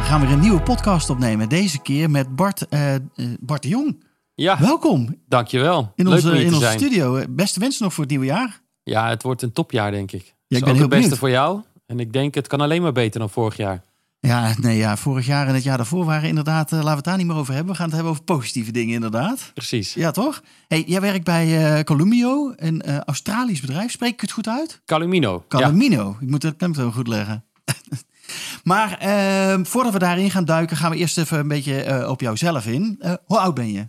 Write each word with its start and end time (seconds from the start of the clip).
We 0.00 0.06
gaan 0.16 0.20
weer 0.20 0.30
een 0.30 0.40
nieuwe 0.40 0.60
podcast 0.60 1.10
opnemen. 1.10 1.48
Deze 1.48 1.78
keer 1.78 2.10
met 2.10 2.36
Bart, 2.36 2.68
eh, 2.68 2.94
eh, 2.94 3.00
Bart 3.40 3.62
de 3.62 3.68
Jong. 3.68 4.04
Ja, 4.34 4.58
Welkom 4.60 5.16
dankjewel. 5.28 5.92
in 5.96 6.04
Leuk 6.08 6.14
onze, 6.14 6.38
in 6.40 6.46
onze 6.46 6.60
zijn. 6.60 6.78
studio. 6.78 7.16
Eh, 7.16 7.26
Beste 7.30 7.60
wensen 7.60 7.82
nog 7.82 7.92
voor 7.92 8.02
het 8.02 8.10
nieuwe 8.12 8.26
jaar. 8.26 8.60
Ja, 8.82 9.08
het 9.08 9.22
wordt 9.22 9.42
een 9.42 9.52
topjaar, 9.52 9.90
denk 9.90 10.12
ik. 10.12 10.22
ik 10.22 10.34
ben 10.48 10.58
heel 10.64 10.68
het 10.68 10.78
beste 10.78 10.90
benieuwd. 11.00 11.18
voor 11.18 11.30
jou. 11.30 11.60
En 11.86 12.00
ik 12.00 12.12
denk, 12.12 12.34
het 12.34 12.46
kan 12.46 12.60
alleen 12.60 12.82
maar 12.82 12.92
beter 12.92 13.20
dan 13.20 13.30
vorig 13.30 13.56
jaar. 13.56 13.82
Ja, 14.20 14.54
nee, 14.60 14.76
ja, 14.76 14.96
vorig 14.96 15.26
jaar 15.26 15.46
en 15.48 15.54
het 15.54 15.62
jaar 15.62 15.76
daarvoor 15.76 16.04
waren 16.04 16.28
inderdaad, 16.28 16.70
laten 16.70 16.86
we 16.88 16.94
het 16.94 17.04
daar 17.04 17.16
niet 17.16 17.26
meer 17.26 17.36
over 17.36 17.54
hebben. 17.54 17.70
We 17.72 17.76
gaan 17.78 17.86
het 17.86 17.94
hebben 17.94 18.12
over 18.12 18.24
positieve 18.24 18.72
dingen 18.72 18.94
inderdaad. 18.94 19.50
Precies. 19.54 19.94
Ja, 19.94 20.10
toch? 20.10 20.42
Hey, 20.68 20.82
jij 20.86 21.00
werkt 21.00 21.24
bij 21.24 21.74
eh 21.76 21.84
Columio, 21.84 22.52
een 22.56 22.82
Australisch 23.04 23.60
bedrijf. 23.60 23.90
Spreek 23.90 24.12
ik 24.12 24.20
het 24.20 24.30
goed 24.32 24.48
uit? 24.48 24.80
Calumino. 24.84 25.44
Ja. 25.48 25.58
Calumino. 25.58 26.16
Ik 26.20 26.30
moet 26.30 26.42
het 26.42 26.56
klemtoon 26.56 26.92
goed 26.92 27.08
leggen. 27.08 27.44
Maar 28.64 28.98
eh, 28.98 29.58
voordat 29.62 29.92
we 29.92 29.98
daarin 29.98 30.30
gaan 30.30 30.44
duiken, 30.44 30.76
gaan 30.76 30.90
we 30.90 30.96
eerst 30.96 31.18
even 31.18 31.38
een 31.38 31.48
beetje 31.48 31.82
eh, 31.82 32.10
op 32.10 32.20
jouzelf 32.20 32.66
in. 32.66 32.96
Eh, 33.00 33.14
hoe 33.24 33.38
oud 33.38 33.54
ben 33.54 33.72
je? 33.72 33.86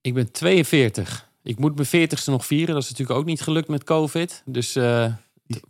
Ik 0.00 0.14
ben 0.14 0.30
42. 0.30 1.28
Ik 1.42 1.58
moet 1.58 1.74
mijn 1.76 2.08
40ste 2.08 2.24
nog 2.24 2.46
vieren. 2.46 2.74
Dat 2.74 2.82
is 2.82 2.90
natuurlijk 2.90 3.18
ook 3.18 3.26
niet 3.26 3.40
gelukt 3.40 3.68
met 3.68 3.84
COVID. 3.84 4.42
Dus 4.44 4.76
eh, 4.76 5.12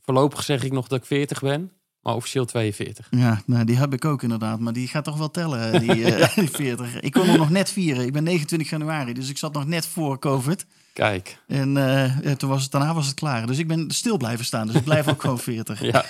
voorlopig 0.05 0.43
zeg 0.43 0.65
ik 0.65 0.73
nog 0.73 0.89
dat 0.89 0.99
ik 0.99 1.05
40 1.05 1.41
ben. 1.41 1.71
Maar 2.03 2.15
officieel 2.15 2.45
42. 2.45 3.07
Ja, 3.11 3.43
nou, 3.47 3.65
die 3.65 3.77
heb 3.77 3.93
ik 3.93 4.05
ook 4.05 4.23
inderdaad. 4.23 4.61
Maar 4.61 4.73
die 4.73 4.89
gaat 4.89 5.05
toch 5.05 5.19
wel 5.19 5.31
tellen, 5.31 5.81
die, 5.81 6.05
die 6.35 6.51
40. 6.51 7.01
Ik 7.01 7.13
kon 7.13 7.27
hem 7.27 7.39
nog 7.39 7.51
net 7.51 7.71
vieren. 7.71 8.07
Ik 8.07 8.13
ben 8.13 8.25
29 8.25 8.71
januari, 8.71 9.13
dus 9.13 9.29
ik 9.29 9.39
zat 9.39 9.53
nog 9.53 9.67
net 9.67 9.87
voor 9.87 10.19
COVID. 10.19 10.67
Kijk. 10.97 11.39
En 11.47 11.77
eh, 11.77 12.33
toen 12.33 12.49
was 12.49 12.63
het, 12.63 12.71
daarna 12.71 12.95
was 12.95 13.07
het 13.07 13.15
klaar. 13.15 13.47
Dus 13.47 13.59
ik 13.59 13.69
ben 13.69 13.91
stil 13.91 14.17
blijven 14.17 14.45
staan. 14.45 14.67
Dus 14.67 14.77
ik 14.77 14.85
blijf 14.85 15.09
ook 15.09 15.21
gewoon 15.21 15.39
40. 15.39 15.81
Ja. 15.93 16.05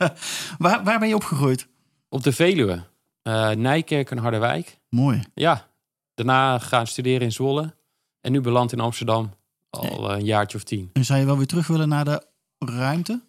waar, 0.58 0.84
waar 0.84 0.98
ben 0.98 1.08
je 1.08 1.14
opgegroeid? 1.14 1.68
Op 2.08 2.22
de 2.22 2.32
Veluwe. 2.32 2.84
Eh, 3.22 3.50
Nijkerk 3.50 4.10
en 4.10 4.18
Harderwijk. 4.18 4.78
Mooi. 4.88 5.22
Ja. 5.34 5.68
Daarna 6.14 6.58
gaan 6.58 6.86
studeren 6.86 7.20
in 7.20 7.32
Zwolle. 7.32 7.74
En 8.20 8.32
nu 8.32 8.40
beland 8.40 8.72
in 8.72 8.80
Amsterdam. 8.80 9.34
Al 9.70 10.12
een 10.12 10.24
jaartje 10.24 10.56
of 10.56 10.64
tien. 10.64 10.90
En 10.92 11.04
zou 11.04 11.18
je 11.20 11.26
wel 11.26 11.36
weer 11.36 11.46
terug 11.46 11.66
willen 11.66 11.88
naar 11.88 12.04
de 12.04 12.26
ruimte? 12.58 13.22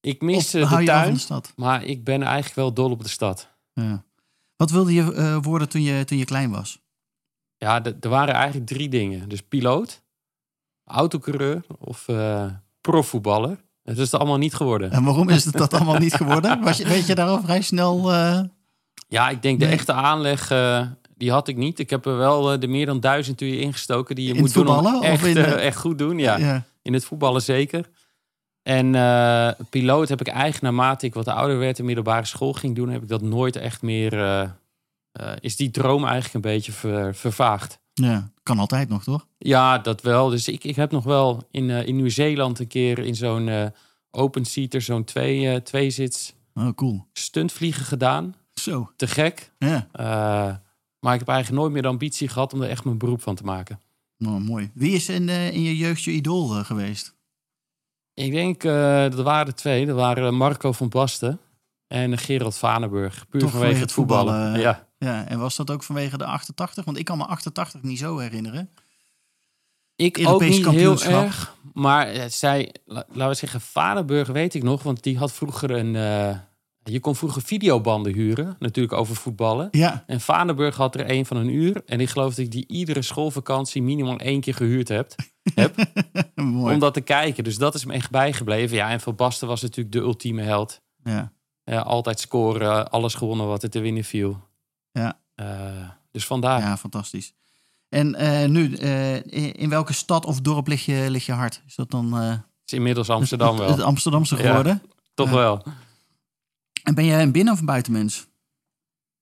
Ik 0.00 0.22
mis 0.22 0.54
eh, 0.54 0.78
de 0.78 0.84
tuin. 0.84 1.12
de 1.14 1.20
stad? 1.20 1.52
Maar 1.56 1.84
ik 1.84 2.04
ben 2.04 2.22
eigenlijk 2.22 2.54
wel 2.54 2.72
dol 2.72 2.90
op 2.90 3.02
de 3.02 3.08
stad. 3.08 3.48
Ja. 3.72 4.04
Wat 4.56 4.70
wilde 4.70 4.92
je 4.92 5.38
worden 5.42 5.68
toen 5.68 5.82
je, 5.82 6.04
toen 6.04 6.18
je 6.18 6.24
klein 6.24 6.50
was? 6.50 6.78
Ja, 7.56 7.84
er 7.84 8.08
waren 8.08 8.34
eigenlijk 8.34 8.66
drie 8.66 8.88
dingen. 8.88 9.28
Dus 9.28 9.42
piloot, 9.42 10.04
autocoureur 10.86 11.62
of 11.78 12.08
eh 12.08 12.44
profvoetballer. 12.80 13.64
Het 13.82 13.98
is 13.98 14.10
het 14.10 14.20
allemaal 14.20 14.38
niet 14.38 14.54
geworden. 14.54 14.90
En 14.90 15.04
waarom 15.04 15.28
is 15.28 15.44
het 15.44 15.56
dat 15.56 15.74
allemaal 15.74 15.98
niet 15.98 16.14
geworden? 16.14 16.60
Was 16.62 16.76
je, 16.76 16.88
weet 16.88 17.06
je 17.06 17.14
daar 17.14 17.28
al 17.28 17.40
vrij 17.42 17.60
snel... 17.62 18.12
eh, 18.12 18.40
Ja, 19.08 19.28
ik 19.28 19.42
denk 19.42 19.60
de 19.60 19.66
echte 19.66 19.92
aanleg, 19.92 20.50
eh, 20.50 20.86
die 21.16 21.30
had 21.30 21.48
ik 21.48 21.56
niet. 21.56 21.78
Ik 21.78 21.90
heb 21.90 22.06
er 22.06 22.16
wel 22.16 22.60
de 22.60 22.66
meer 22.66 22.86
dan 22.86 23.00
duizend 23.00 23.40
uur 23.40 23.60
ingestoken 23.60 24.14
die 24.14 24.26
je 24.28 24.34
In 24.34 24.40
moet 24.40 24.54
doen 24.54 24.68
om 24.68 24.86
of 24.96 25.02
echt, 25.04 25.24
in, 25.24 25.36
eh, 25.36 25.66
echt 25.66 25.78
goed 25.78 25.98
doen. 25.98 26.18
Ja. 26.18 26.36
ja. 26.36 26.62
in 26.82 26.92
het 26.92 27.04
voetballen 27.04 27.42
zeker. 27.42 27.88
En 28.62 28.90
piloot 29.70 30.08
heb 30.08 30.20
ik 30.20 30.26
eigenlijk 30.28 30.62
naarmate 30.62 31.06
ik 31.06 31.14
wat 31.14 31.28
ouder 31.28 31.58
werd 31.58 31.78
en 31.78 31.84
middelbare 31.84 32.24
school 32.24 32.52
ging 32.52 32.74
doen, 32.76 32.88
heb 32.88 33.02
ik 33.02 33.08
dat 33.08 33.22
nooit 33.22 33.56
echt 33.56 33.82
meer. 33.82 34.12
is 35.40 35.56
die 35.56 35.70
droom 35.70 36.04
eigenlijk 36.04 36.34
een 36.34 36.52
beetje 36.52 36.72
ver- 36.72 37.14
vervaagd. 37.14 37.78
Ja, 38.04 38.30
kan 38.42 38.58
altijd 38.58 38.88
nog, 38.88 39.02
toch? 39.04 39.26
Ja, 39.38 39.78
dat 39.78 40.02
wel. 40.02 40.28
Dus 40.28 40.48
ik, 40.48 40.64
ik 40.64 40.76
heb 40.76 40.90
nog 40.90 41.04
wel 41.04 41.42
in, 41.50 41.70
eh, 41.70 41.86
in 41.86 41.96
Nieuw-Zeeland 41.96 42.58
een 42.58 42.66
keer 42.66 42.98
in 42.98 43.14
zo'n 43.14 43.48
eh 43.48 43.66
open 44.10 44.44
seater, 44.44 44.82
zo'n 44.82 45.04
twee, 45.04 45.48
eh 45.48 45.56
tweezits 45.60 46.34
Oh, 46.54 46.68
cool. 46.74 47.06
stuntvliegen 47.12 47.84
gedaan. 47.84 48.34
Zo, 48.52 48.90
Te 48.96 49.06
gek. 49.06 49.52
ja. 49.58 49.88
Maar 51.00 51.14
ik 51.14 51.20
heb 51.20 51.28
eigenlijk 51.28 51.60
nooit 51.60 51.72
meer 51.72 51.82
de 51.82 51.88
ambitie 51.88 52.28
gehad 52.28 52.52
om 52.52 52.62
er 52.62 52.68
echt 52.68 52.84
mijn 52.84 52.98
beroep 52.98 53.22
van 53.22 53.34
te 53.34 53.42
maken. 53.44 53.80
Nou, 54.18 54.40
mooi. 54.40 54.70
Wie 54.74 54.92
is 54.92 55.08
in, 55.08 55.28
in 55.28 55.62
je 55.62 55.76
jeugd 55.76 56.02
je 56.02 56.10
idool 56.10 56.46
geweest? 56.48 57.14
Ik 58.14 58.32
denk, 58.32 58.62
dat 59.12 59.14
waren 59.14 59.54
twee. 59.54 59.86
Dat 59.86 59.96
waren 59.96 60.34
Marco 60.34 60.72
van 60.72 60.88
Basten 60.88 61.40
en 61.86 62.18
Gerald 62.18 62.56
Vanenburg. 62.56 63.28
Puur 63.28 63.40
Toch 63.40 63.50
vanwege 63.50 63.80
het 63.80 63.92
voetballen. 63.92 64.60
Ja. 64.60 64.85
Ja, 64.98 65.26
en 65.28 65.38
was 65.38 65.56
dat 65.56 65.70
ook 65.70 65.82
vanwege 65.82 66.18
de 66.18 66.24
88? 66.24 66.84
Want 66.84 66.98
ik 66.98 67.04
kan 67.04 67.18
me 67.18 67.24
88 67.24 67.82
niet 67.82 67.98
zo 67.98 68.18
herinneren. 68.18 68.70
Ik 69.96 70.18
Europees 70.18 70.48
ook 70.66 70.72
niet 70.72 70.80
heel 70.80 70.90
erg. 71.24 71.56
Maar 71.72 72.06
eh, 72.06 72.24
zij, 72.28 72.74
la- 72.84 73.04
laten 73.08 73.28
we 73.28 73.34
zeggen, 73.34 73.60
Vanenburg 73.60 74.28
weet 74.28 74.54
ik 74.54 74.62
nog. 74.62 74.82
Want 74.82 75.02
die 75.02 75.18
had 75.18 75.32
vroeger 75.32 75.70
een... 75.70 75.96
eh, 75.96 76.38
je 76.82 77.00
kon 77.00 77.16
vroeger 77.16 77.42
videobanden 77.42 78.12
huren. 78.12 78.56
Natuurlijk 78.58 78.94
over 78.94 79.16
voetballen. 79.16 79.68
Ja, 79.70 80.04
En 80.06 80.20
Vanenburg 80.20 80.76
had 80.76 80.94
er 80.94 81.10
een 81.10 81.26
van 81.26 81.36
een 81.36 81.48
uur. 81.54 81.82
En 81.86 82.00
ik 82.00 82.08
geloof 82.08 82.28
dat 82.34 82.44
ik 82.44 82.50
die 82.50 82.66
iedere 82.68 83.02
schoolvakantie 83.02 83.82
minimaal 83.82 84.18
één 84.18 84.40
keer 84.40 84.54
gehuurd 84.54 84.88
heb. 84.88 85.14
heb 85.54 85.74
mooi. 86.34 86.74
om 86.74 86.80
dat 86.80 86.94
te 86.94 87.00
kijken. 87.00 87.44
Dus 87.44 87.56
dat 87.58 87.74
is 87.74 87.84
me 87.84 87.92
echt 87.92 88.10
bijgebleven. 88.10 88.76
Ja, 88.76 88.90
en 88.90 89.00
Van 89.00 89.14
Basten 89.16 89.48
was 89.48 89.62
natuurlijk 89.62 89.92
de 89.92 90.00
ultieme 90.00 90.42
held. 90.42 90.80
Ja. 91.04 91.32
Ja, 91.64 91.80
altijd 91.80 92.20
scoren, 92.20 92.90
alles 92.90 93.14
gewonnen 93.14 93.46
wat 93.46 93.62
er 93.62 93.70
te 93.70 93.80
winnen 93.80 94.04
viel. 94.04 94.44
Ja. 94.96 95.18
Eh, 95.34 95.88
dus 96.10 96.26
vandaar. 96.26 96.60
ja, 96.60 96.76
fantastisch. 96.76 97.32
En 97.88 98.14
eh, 98.14 98.48
nu, 98.48 98.74
eh, 98.74 99.52
in 99.62 99.68
welke 99.68 99.92
stad 99.92 100.24
of 100.24 100.40
dorp 100.40 100.66
ligt 100.66 100.84
je, 100.84 101.06
ligt 101.10 101.26
je 101.26 101.32
hart? 101.32 101.62
Is 101.66 101.74
dat 101.74 101.90
dan 101.90 102.12
Het 102.12 102.42
is 102.64 102.72
inmiddels 102.72 103.10
Amsterdam 103.10 103.58
het, 103.58 103.68
het 103.68 103.76
wel. 103.76 103.86
Amsterdamse 103.86 104.36
Ja. 104.36 104.42
geworden? 104.42 104.82
Toch 105.14 105.30
wel. 105.30 105.64
En 106.82 106.94
ben 106.94 107.04
jij 107.04 107.22
een 107.22 107.32
binnen- 107.32 107.52
of 107.52 107.60
een 107.60 107.66
buitenmens? 107.66 108.26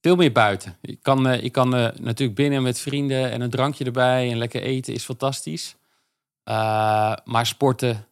Veel 0.01 0.17
meer 0.17 0.33
buiten. 0.33 0.77
Ik 0.81 1.03
kan, 1.03 1.31
ik 1.31 1.53
kan 1.53 1.69
natuurlijk 1.69 2.35
binnen 2.35 2.63
met 2.63 2.79
vrienden 2.81 3.31
en 3.31 3.41
een 3.41 3.51
drankje 3.51 3.85
erbij 3.85 4.31
en 4.31 4.39
lekker 4.39 4.63
eten 4.63 4.95
is 4.95 5.05
fantastisch. 5.05 5.77
Maar 7.25 7.47
sporten 7.47 8.07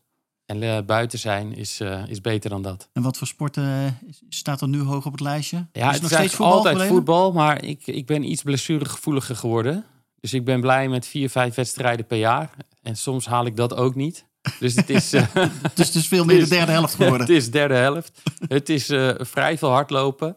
en 0.52 0.62
eh, 0.62 0.84
buiten 0.84 1.18
zijn 1.18 1.54
is, 1.56 1.80
eh, 1.80 2.08
is 2.08 2.20
beter 2.20 2.50
dan 2.50 2.62
dat. 2.62 2.88
En 2.92 3.02
wat 3.02 3.18
voor 3.18 3.26
sporten 3.26 3.64
eh, 3.64 4.10
staat 4.28 4.60
er 4.60 4.68
nu 4.68 4.80
hoog 4.80 5.06
op 5.06 5.12
het 5.12 5.20
lijstje? 5.20 5.66
Ja, 5.72 5.88
is 5.88 5.92
het 5.92 6.02
nog 6.02 6.10
is 6.10 6.16
steeds 6.16 6.34
voetbal 6.34 6.56
altijd 6.56 6.82
voetbal, 6.82 7.32
maar 7.32 7.64
ik, 7.64 7.86
ik 7.86 8.06
ben 8.06 8.30
iets 8.30 8.42
blessuregevoeliger 8.42 9.36
geworden. 9.36 9.84
Dus 10.20 10.34
ik 10.34 10.44
ben 10.44 10.60
blij 10.60 10.88
met 10.88 11.06
vier, 11.06 11.30
vijf 11.30 11.54
wedstrijden 11.54 12.06
per 12.06 12.18
jaar. 12.18 12.50
En 12.82 12.96
soms 12.96 13.26
haal 13.26 13.46
ik 13.46 13.56
dat 13.56 13.74
ook 13.74 13.94
niet. 13.94 14.26
Dus 14.58 14.74
het 14.74 14.90
is, 14.90 15.10
Dus 15.10 15.30
het 15.86 15.94
is 15.94 16.08
veel 16.08 16.24
meer 16.24 16.38
de 16.38 16.48
derde 16.48 16.72
helft 16.72 16.94
geworden. 16.94 17.20
het 17.26 17.36
is 17.36 17.50
derde 17.50 17.74
helft. 17.74 18.22
het 18.48 18.68
is 18.68 18.86
vrij 19.18 19.58
veel 19.58 19.70
hardlopen. 19.70 20.36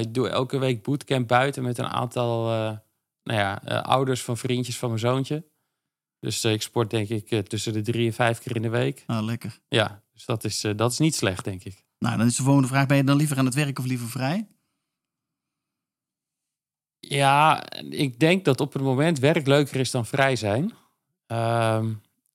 Ik 0.00 0.14
doe 0.14 0.28
elke 0.28 0.58
week 0.58 0.82
bootcamp 0.82 1.28
buiten 1.28 1.62
met 1.62 1.78
een 1.78 1.88
aantal 1.88 2.46
nou 3.22 3.38
ja, 3.38 3.54
ouders 3.82 4.22
van 4.22 4.36
vriendjes 4.36 4.78
van 4.78 4.88
mijn 4.88 5.00
zoontje. 5.00 5.44
Dus 6.22 6.44
eh, 6.44 6.52
ik 6.52 6.62
sport 6.62 6.90
denk 6.90 7.08
ik 7.08 7.30
eh, 7.30 7.38
tussen 7.38 7.72
de 7.72 7.82
drie 7.82 8.06
en 8.06 8.12
vijf 8.12 8.38
keer 8.38 8.56
in 8.56 8.62
de 8.62 8.68
week. 8.68 9.04
Ah, 9.06 9.24
lekker. 9.24 9.58
Ja, 9.68 10.02
dus 10.12 10.24
dat 10.24 10.44
is, 10.44 10.64
eh, 10.64 10.76
dat 10.76 10.92
is 10.92 10.98
niet 10.98 11.14
slecht, 11.14 11.44
denk 11.44 11.64
ik. 11.64 11.84
Nou, 11.98 12.16
dan 12.16 12.26
is 12.26 12.36
de 12.36 12.42
volgende 12.42 12.68
vraag: 12.68 12.86
ben 12.86 12.96
je 12.96 13.04
dan 13.04 13.16
liever 13.16 13.38
aan 13.38 13.44
het 13.44 13.54
werk 13.54 13.78
of 13.78 13.84
liever 13.84 14.08
vrij? 14.08 14.46
Ja, 16.98 17.64
ik 17.90 18.18
denk 18.18 18.44
dat 18.44 18.60
op 18.60 18.72
het 18.72 18.82
moment 18.82 19.18
werk 19.18 19.46
leuker 19.46 19.76
is 19.76 19.90
dan 19.90 20.06
vrij 20.06 20.36
zijn. 20.36 20.72
Ehm, 21.26 21.92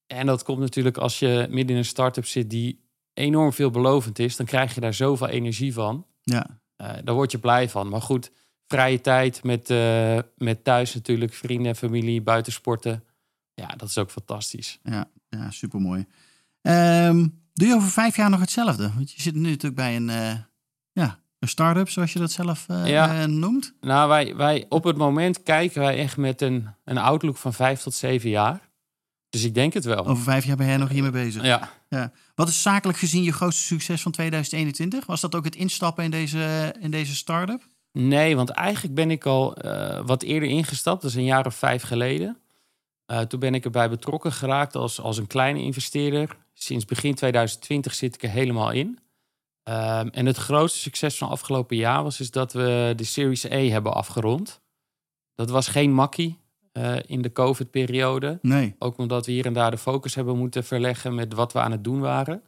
en 0.08 0.26
dat 0.26 0.44
komt 0.44 0.60
natuurlijk 0.60 0.98
als 0.98 1.20
je 1.20 1.48
midden 1.50 1.76
in 1.76 1.82
een 1.82 1.86
start-up 1.86 2.26
zit 2.26 2.50
die 2.50 2.84
enorm 3.14 3.54
veelbelovend 3.54 4.20
is. 4.20 4.36
Dan 4.36 4.46
krijg 4.46 4.76
je 4.76 4.82
daar 4.82 4.94
zoveel 4.94 5.28
energie 5.28 5.74
van. 5.74 6.06
Ja, 6.24 6.60
Eh, 6.76 6.94
daar 7.04 7.16
word 7.16 7.32
je 7.32 7.40
blij 7.40 7.70
van. 7.70 7.90
Maar 7.90 8.02
goed, 8.02 8.32
vrije 8.66 9.02
tijd 9.02 9.44
met, 9.44 9.74
met 10.36 10.64
thuis 10.64 10.94
natuurlijk, 10.94 11.34
vrienden, 11.34 11.76
familie, 11.76 12.22
buitensporten. 12.22 13.07
Ja, 13.62 13.68
dat 13.68 13.90
is 13.90 13.98
ook 13.98 14.12
fantastisch. 14.12 14.80
ja, 14.84 15.06
ja 15.30 15.52
supermooi. 15.52 16.06
Ehm, 16.62 17.28
doe 17.54 17.68
je 17.68 17.76
over 17.76 17.90
vijf 17.90 18.16
jaar 18.16 18.30
nog 18.30 18.40
hetzelfde? 18.40 18.92
Want 18.96 19.12
je 19.12 19.22
zit 19.22 19.34
nu 19.36 19.42
natuurlijk 19.42 19.76
bij 19.76 19.96
een, 19.96 20.10
eh, 20.10 20.34
ja, 20.92 21.20
een 21.40 21.48
start-up, 21.48 21.90
zoals 21.90 22.14
je 22.14 22.20
dat 22.20 22.32
zelf 22.32 22.66
eh, 22.68 22.88
Ja. 22.88 23.22
eh, 23.22 23.28
noemt. 23.28 23.74
Nou, 23.82 24.10
wij, 24.10 24.36
wij 24.36 24.66
op 24.70 24.84
het 24.84 24.98
moment 24.98 25.44
kijken 25.44 25.82
wij 25.82 25.98
echt 25.98 26.18
met 26.18 26.42
een, 26.42 26.68
een 26.84 26.98
outlook 26.98 27.38
van 27.38 27.54
vijf 27.54 27.82
tot 27.82 27.94
zeven 27.94 28.30
jaar. 28.30 28.70
Dus 29.30 29.44
ik 29.44 29.54
denk 29.54 29.74
het 29.74 29.86
wel. 29.86 30.06
Over 30.06 30.24
vijf 30.24 30.46
jaar 30.46 30.56
ben 30.58 30.68
jij 30.68 30.78
nog 30.78 30.90
hiermee 30.90 31.12
bezig. 31.12 31.44
Ja. 31.90 32.12
Wat 32.36 32.48
is 32.48 32.62
zakelijk 32.62 32.98
gezien 32.98 33.24
je 33.24 33.32
grootste 33.34 33.64
succes 33.64 34.02
van 34.02 34.12
2021? 34.12 35.06
Was 35.06 35.22
dat 35.22 35.36
ook 35.36 35.46
het 35.46 35.56
instappen 35.56 36.04
in 36.04 36.12
deze, 36.12 36.76
in 36.80 36.92
deze 36.92 37.16
start-up? 37.16 37.68
Nee, 37.92 38.36
want 38.36 38.50
eigenlijk 38.50 38.96
ben 38.96 39.12
ik 39.12 39.26
al 39.26 39.58
wat 40.06 40.24
eerder 40.24 40.50
ingestapt. 40.50 41.02
Dat 41.02 41.12
is 41.12 41.18
een 41.18 41.24
jaar 41.24 41.46
of 41.46 41.56
vijf 41.56 41.82
geleden. 41.84 42.38
Uh, 43.12 43.20
toen 43.20 43.40
ben 43.40 43.54
ik 43.54 43.66
erbij 43.66 43.90
betrokken 43.90 44.32
geraakt 44.32 44.76
als, 44.76 45.02
als 45.02 45.18
een 45.18 45.28
kleine 45.28 45.62
investeerder. 45.62 46.38
Sinds 46.54 46.86
begin 46.86 47.16
2020 47.16 47.94
zit 47.94 48.16
ik 48.16 48.24
er 48.24 48.30
helemaal 48.30 48.72
in. 48.72 49.00
Um, 49.70 50.10
en 50.10 50.26
het 50.26 50.38
grootste 50.38 50.80
succes 50.80 51.18
van 51.18 51.30
afgelopen 51.30 51.76
jaar 51.76 52.04
was 52.04 52.20
is 52.20 52.32
dat 52.32 52.54
we 52.54 52.94
de 52.96 53.04
Series 53.04 53.44
E 53.44 53.70
hebben 53.70 53.94
afgerond. 53.94 54.62
Dat 55.36 55.50
was 55.50 55.68
geen 55.68 55.94
makkie 55.94 56.40
uh, 56.74 56.96
in 57.06 57.22
de 57.22 57.32
COVID-periode. 57.32 58.40
Nee. 58.42 58.76
Ook 58.80 58.98
omdat 58.98 59.26
we 59.26 59.32
hier 59.32 59.46
en 59.46 59.54
daar 59.54 59.72
de 59.72 59.78
focus 59.78 60.16
hebben 60.16 60.38
moeten 60.38 60.64
verleggen 60.64 61.16
met 61.16 61.34
wat 61.34 61.54
we 61.54 61.60
aan 61.60 61.72
het 61.72 61.84
doen 61.84 62.00
waren. 62.00 62.44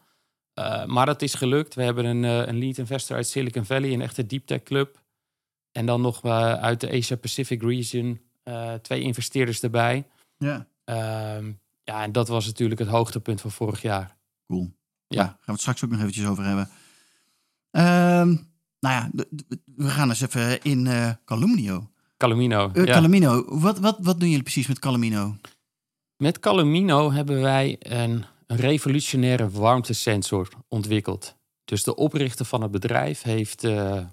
Uh, 0.60 0.86
maar 0.86 1.06
dat 1.06 1.22
is 1.22 1.34
gelukt. 1.34 1.76
We 1.76 1.84
hebben 1.84 2.06
een, 2.06 2.24
uh, 2.24 2.48
een 2.48 2.60
lead 2.60 2.78
investor 2.78 3.16
uit 3.16 3.28
Silicon 3.28 3.66
Valley, 3.66 3.94
een 3.94 4.02
echte 4.02 4.26
deep 4.26 4.46
tech 4.46 4.64
club. 4.64 5.02
En 5.72 5.86
dan 5.86 6.02
nog 6.02 6.26
uit 6.26 6.82
de 6.82 6.92
Asia 6.92 7.16
Pacific 7.16 7.62
region 7.62 8.22
twee 8.82 9.02
investeerders 9.02 9.62
erbij. 9.62 10.06
Ja. 10.40 10.68
Uh, 10.86 11.54
ja, 11.84 12.04
en 12.04 12.12
dat 12.12 12.28
was 12.28 12.46
natuurlijk 12.46 12.80
het 12.80 12.90
hoogtepunt 12.90 13.42
van 13.42 13.52
vorig 13.52 13.82
jaar. 13.82 14.18
Cool. 14.48 14.72
Ja. 15.08 15.18
Daar 15.18 15.26
gaan 15.26 15.40
we 15.46 15.52
het 15.52 15.62
straks 15.62 15.84
ook 15.84 15.90
nog 15.90 16.00
eventjes 16.00 16.26
over 16.26 16.44
hebben. 16.44 16.70
Ehm, 17.72 18.28
nou 18.80 18.96
ja, 18.96 19.10
we 19.66 19.90
gaan 19.90 20.10
eens 20.10 20.22
even 20.22 20.62
in 20.62 20.86
uh, 20.86 21.12
Calumnio. 21.26 21.90
Calumino. 22.18 22.72
Uh, 22.74 22.86
ja. 22.86 22.94
Calumino. 22.94 23.60
Wat, 23.60 23.80
wat, 23.80 23.98
wat 24.00 24.20
doen 24.20 24.30
jullie 24.30 24.44
precies 24.44 24.68
met 24.68 24.80
Calumino? 24.80 25.36
Met 26.18 26.40
Calumino 26.40 27.12
hebben 27.12 27.42
wij 27.42 27.76
een, 27.80 28.26
een 28.48 28.58
revolutionaire 28.58 29.50
warmtesensor 29.50 30.50
ontwikkeld. 30.68 31.36
Dus 31.66 31.84
de 31.84 31.96
oprichter 31.96 32.46
van 32.46 32.62
het 32.62 32.72
bedrijf 32.72 33.22
heeft 33.22 33.64
uh, 33.64 34.06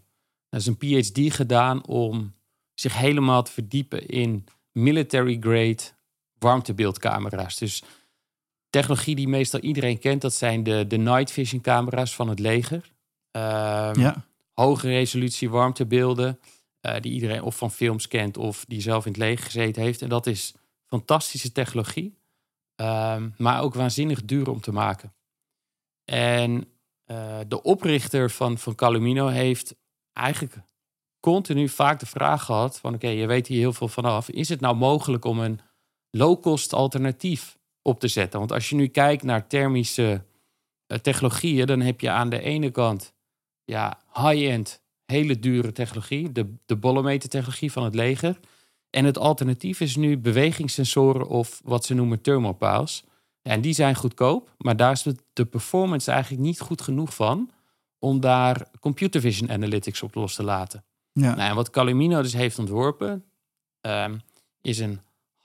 zijn 0.50 0.76
PhD 0.76 1.34
gedaan 1.34 1.87
om 1.87 2.34
zich 2.75 2.99
helemaal 2.99 3.43
te 3.43 3.52
verdiepen 3.52 4.06
in 4.06 4.44
military 4.73 5.37
grade 5.40 5.82
warmtebeeldcamera's. 6.38 7.56
Dus 7.56 7.83
technologie 8.71 9.15
die 9.15 9.29
meestal 9.29 9.61
iedereen 9.61 9.99
kent, 9.99 10.21
dat 10.21 10.35
zijn 10.35 10.62
de, 10.62 10.87
de 10.87 10.97
night 10.97 11.31
vision 11.31 11.61
camera's 11.61 12.15
van 12.15 12.29
het 12.29 12.38
leger. 12.38 12.93
Um, 13.33 14.00
ja. 14.00 14.25
Hoge 14.53 14.88
resolutie 14.88 15.50
warmtebeelden, 15.50 16.41
uh, 16.83 17.00
die 17.00 17.12
iedereen 17.12 17.43
of 17.43 17.56
van 17.56 17.71
films 17.71 18.09
kent 18.09 18.37
of 18.37 18.65
die 18.69 18.81
zelf 18.81 19.06
in 19.06 19.12
het 19.12 19.21
leger 19.21 19.44
gezeten 19.44 19.83
heeft. 19.83 20.03
En 20.03 20.09
dat 20.09 20.27
is 20.27 20.55
fantastische 20.87 21.53
technologie, 21.53 22.19
um, 22.77 23.35
maar 23.37 23.62
ook 23.62 23.75
waanzinnig 23.75 24.25
duur 24.25 24.50
om 24.50 24.61
te 24.61 24.73
maken. 24.73 25.15
En 26.05 26.69
uh, 27.06 27.38
de 27.49 27.62
oprichter 27.62 28.31
van, 28.31 28.59
van 28.59 28.75
Calumino 28.75 29.27
heeft 29.27 29.75
eigenlijk 30.12 30.56
continu 31.21 31.69
vaak 31.69 31.99
de 31.99 32.06
vraag 32.06 32.44
gehad 32.44 32.79
van 32.79 32.94
oké, 32.94 33.06
okay, 33.06 33.19
je 33.19 33.27
weet 33.27 33.47
hier 33.47 33.59
heel 33.59 33.73
veel 33.73 33.88
vanaf. 33.88 34.29
Is 34.29 34.49
het 34.49 34.61
nou 34.61 34.77
mogelijk 34.77 35.25
om 35.25 35.38
een 35.38 35.61
low-cost 36.17 36.73
alternatief 36.73 37.59
op 37.83 38.01
te 38.01 38.09
zetten? 38.09 38.39
Want 38.39 38.53
als 38.53 38.69
je 38.69 38.75
nu 38.75 38.87
kijkt 38.87 39.23
naar 39.23 39.47
thermische 39.47 40.25
uh, 40.87 40.99
technologieën, 40.99 41.67
dan 41.67 41.81
heb 41.81 42.01
je 42.01 42.11
aan 42.11 42.29
de 42.29 42.41
ene 42.41 42.71
kant 42.71 43.15
ja, 43.65 44.01
high-end, 44.13 44.83
hele 45.07 45.39
dure 45.39 45.73
technologie, 45.73 46.33
de, 46.33 46.55
de 46.67 46.77
bollemeter-technologie 46.77 47.73
van 47.73 47.85
het 47.85 47.95
leger. 47.95 48.41
En 48.91 49.05
het 49.05 49.19
alternatief 49.19 49.81
is 49.81 49.97
nu 49.97 50.19
bewegingssensoren 50.19 51.29
of 51.29 51.61
wat 51.65 51.85
ze 51.85 51.95
noemen 51.95 52.21
thermopiles. 52.21 53.05
En 53.43 53.61
die 53.61 53.75
zijn 53.75 53.95
goedkoop, 53.95 54.55
maar 54.59 54.77
daar 54.77 54.93
is 54.93 55.07
de 55.33 55.45
performance 55.45 56.11
eigenlijk 56.11 56.43
niet 56.43 56.61
goed 56.61 56.81
genoeg 56.83 57.15
van 57.15 57.51
om 57.99 58.21
daar 58.21 58.71
computer 58.81 59.21
vision 59.21 59.51
analytics 59.51 60.03
op 60.03 60.15
los 60.15 60.35
te 60.35 60.43
laten. 60.43 60.85
Ja. 61.12 61.35
Nou, 61.35 61.51
en 61.51 61.55
wat 61.55 61.71
Calumino 61.71 62.23
dus 62.23 62.33
heeft 62.33 62.59
ontworpen, 62.59 63.25
um, 63.81 64.21
is 64.62 64.79
een 64.79 65.01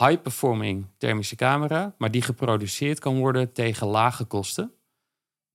high-performing 0.05 0.85
thermische 0.97 1.35
camera, 1.35 1.93
maar 1.97 2.11
die 2.11 2.21
geproduceerd 2.21 2.99
kan 2.99 3.17
worden 3.17 3.51
tegen 3.51 3.87
lage 3.87 4.23
kosten. 4.23 4.71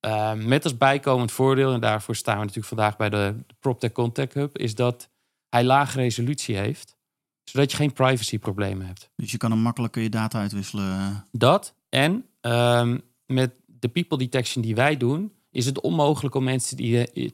Uh, 0.06 0.32
met 0.32 0.64
als 0.64 0.76
bijkomend 0.76 1.32
voordeel, 1.32 1.72
en 1.72 1.80
daarvoor 1.80 2.16
staan 2.16 2.34
we 2.34 2.40
natuurlijk 2.40 2.68
vandaag 2.68 2.96
bij 2.96 3.08
de, 3.10 3.34
de 3.46 3.54
PropTech 3.60 3.92
Contact 3.92 4.34
Hub, 4.34 4.58
is 4.58 4.74
dat 4.74 5.08
hij 5.48 5.64
lage 5.64 6.00
resolutie 6.00 6.56
heeft, 6.56 6.96
zodat 7.44 7.70
je 7.70 7.76
geen 7.76 7.92
privacyproblemen 7.92 8.86
hebt. 8.86 9.10
Dus 9.16 9.30
je 9.30 9.36
kan 9.36 9.50
hem 9.50 9.60
makkelijk 9.60 9.94
je 9.94 10.08
data 10.08 10.38
uitwisselen. 10.38 11.24
Dat 11.32 11.74
en 11.88 12.24
um, 12.40 13.02
met 13.26 13.52
de 13.66 13.88
people 13.88 14.18
detection 14.18 14.62
die 14.62 14.74
wij 14.74 14.96
doen, 14.96 15.32
is 15.50 15.66
het 15.66 15.80
onmogelijk 15.80 16.34
om 16.34 16.44
mensen 16.44 16.76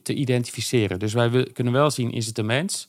te 0.03 0.13
identificeren. 0.13 0.99
Dus 0.99 1.13
wij 1.13 1.43
kunnen 1.43 1.73
wel 1.73 1.91
zien, 1.91 2.11
is 2.11 2.25
het 2.25 2.37
een 2.37 2.45
mens? 2.45 2.87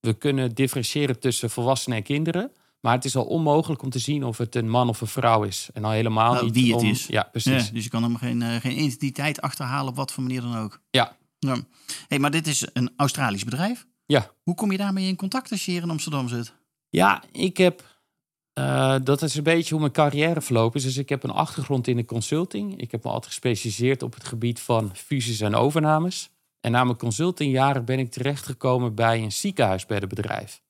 We 0.00 0.12
kunnen 0.12 0.54
differentiëren 0.54 1.18
tussen 1.18 1.50
volwassenen 1.50 1.98
en 1.98 2.04
kinderen. 2.04 2.50
Maar 2.86 2.94
het 2.94 3.04
is 3.04 3.16
al 3.16 3.24
onmogelijk 3.24 3.82
om 3.82 3.90
te 3.90 3.98
zien 3.98 4.24
of 4.24 4.38
het 4.38 4.54
een 4.54 4.68
man 4.68 4.88
of 4.88 5.00
een 5.00 5.06
vrouw 5.06 5.42
is. 5.42 5.68
En 5.72 5.84
al 5.84 5.90
helemaal 5.90 6.32
nou, 6.32 6.44
niet 6.44 6.54
wie 6.54 6.72
het 6.72 6.82
om... 6.82 6.88
is. 6.88 7.06
Ja, 7.06 7.22
precies. 7.22 7.66
Ja, 7.66 7.72
dus 7.72 7.84
je 7.84 7.90
kan 7.90 8.02
hem 8.02 8.16
geen, 8.16 8.40
uh, 8.40 8.54
geen 8.54 8.78
identiteit 8.78 9.40
achterhalen 9.40 9.88
op 9.88 9.96
wat 9.96 10.12
voor 10.12 10.22
manier 10.22 10.40
dan 10.40 10.56
ook. 10.56 10.80
Ja. 10.90 11.16
ja. 11.38 11.56
Hey, 12.08 12.18
maar 12.18 12.30
dit 12.30 12.46
is 12.46 12.66
een 12.72 12.92
Australisch 12.96 13.44
bedrijf. 13.44 13.86
Ja. 14.04 14.30
Hoe 14.42 14.54
kom 14.54 14.70
je 14.70 14.78
daarmee 14.78 15.08
in 15.08 15.16
contact 15.16 15.50
als 15.50 15.64
je 15.64 15.70
hier 15.70 15.82
in 15.82 15.90
Amsterdam 15.90 16.28
zit? 16.28 16.54
Ja, 16.88 17.22
ik 17.32 17.56
heb... 17.56 17.84
Uh, 18.58 18.96
dat 19.02 19.22
is 19.22 19.34
een 19.34 19.42
beetje 19.42 19.70
hoe 19.70 19.80
mijn 19.80 19.92
carrière 19.92 20.40
verlopen 20.40 20.78
is. 20.78 20.84
Dus 20.84 20.96
ik 20.96 21.08
heb 21.08 21.22
een 21.22 21.30
achtergrond 21.30 21.86
in 21.86 21.96
de 21.96 22.04
consulting. 22.04 22.80
Ik 22.80 22.90
heb 22.90 23.04
me 23.04 23.10
altijd 23.10 23.32
gespecialiseerd 23.32 24.02
op 24.02 24.14
het 24.14 24.24
gebied 24.24 24.60
van 24.60 24.90
fusies 24.94 25.40
en 25.40 25.54
overnames. 25.54 26.30
En 26.60 26.70
na 26.70 26.84
mijn 26.84 26.98
consultingjaren 26.98 27.84
ben 27.84 27.98
ik 27.98 28.10
terechtgekomen 28.10 28.94
bij 28.94 29.22
een 29.22 29.32
ziekenhuis 29.32 29.86
bij 29.86 29.96
het 29.96 30.08
bedrijf. 30.08 30.64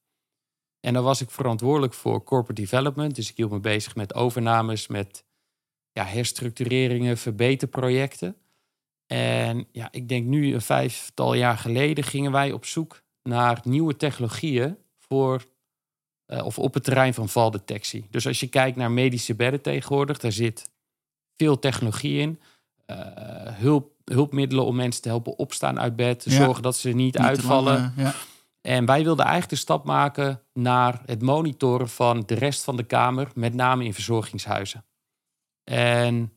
En 0.86 0.92
daar 0.92 1.02
was 1.02 1.20
ik 1.20 1.30
verantwoordelijk 1.30 1.94
voor 1.94 2.22
corporate 2.22 2.60
development. 2.60 3.14
Dus 3.14 3.30
ik 3.30 3.36
hield 3.36 3.50
me 3.50 3.60
bezig 3.60 3.96
met 3.96 4.14
overnames, 4.14 4.86
met 4.86 5.24
ja, 5.92 6.04
herstructureringen, 6.04 7.18
verbeterprojecten. 7.18 8.36
En 9.06 9.66
ja, 9.72 9.88
ik 9.90 10.08
denk 10.08 10.26
nu 10.26 10.54
een 10.54 10.60
vijftal 10.60 11.34
jaar 11.34 11.58
geleden 11.58 12.04
gingen 12.04 12.32
wij 12.32 12.52
op 12.52 12.64
zoek 12.64 13.02
naar 13.22 13.60
nieuwe 13.64 13.96
technologieën 13.96 14.76
voor 14.98 15.44
uh, 16.26 16.44
of 16.44 16.58
op 16.58 16.74
het 16.74 16.84
terrein 16.84 17.14
van 17.14 17.28
valdetectie. 17.28 18.06
Dus 18.10 18.26
als 18.26 18.40
je 18.40 18.46
kijkt 18.46 18.76
naar 18.76 18.90
medische 18.90 19.34
bedden 19.34 19.60
tegenwoordig, 19.60 20.18
daar 20.18 20.32
zit 20.32 20.70
veel 21.36 21.58
technologie 21.58 22.20
in. 22.20 22.40
Uh, 22.90 22.96
hulp, 23.42 23.90
hulpmiddelen 24.04 24.64
om 24.64 24.76
mensen 24.76 25.02
te 25.02 25.08
helpen 25.08 25.38
opstaan 25.38 25.80
uit 25.80 25.96
bed, 25.96 26.20
te 26.20 26.30
Ja. 26.30 26.36
zorgen 26.36 26.62
dat 26.62 26.76
ze 26.76 26.90
niet, 26.90 27.18
uitvallen. 27.18 27.74
lang, 27.74 27.92
eh, 27.96 28.04
ja. 28.04 28.14
En 28.66 28.86
wij 28.86 29.02
wilden 29.02 29.24
eigenlijk 29.24 29.54
de 29.54 29.60
stap 29.60 29.84
maken 29.84 30.42
naar 30.52 31.02
het 31.04 31.22
monitoren 31.22 31.88
van 31.88 32.22
de 32.26 32.34
rest 32.34 32.64
van 32.64 32.76
de 32.76 32.82
kamer, 32.82 33.28
met 33.34 33.54
name 33.54 33.84
in 33.84 33.94
verzorgingshuizen. 33.94 34.84
En 35.64 36.32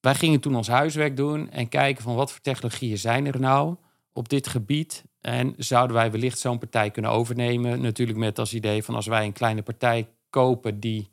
wij 0.00 0.14
gingen 0.14 0.40
toen 0.40 0.56
ons 0.56 0.68
huiswerk 0.68 1.16
doen 1.16 1.50
en 1.50 1.68
kijken 1.68 2.02
van 2.02 2.14
wat 2.14 2.32
voor 2.32 2.40
technologieën 2.40 2.98
zijn 2.98 3.26
er 3.26 3.40
nou 3.40 3.76
op 4.12 4.28
dit 4.28 4.48
gebied. 4.48 5.04
En 5.20 5.54
zouden 5.56 5.96
wij 5.96 6.10
wellicht 6.10 6.38
zo'n 6.38 6.58
partij 6.58 6.90
kunnen 6.90 7.10
overnemen? 7.10 7.80
Natuurlijk 7.80 8.18
met 8.18 8.38
als 8.38 8.54
idee 8.54 8.84
van 8.84 8.94
als 8.94 9.06
wij 9.06 9.24
een 9.24 9.32
kleine 9.32 9.62
partij 9.62 10.08
kopen 10.30 10.80
die 10.80 11.10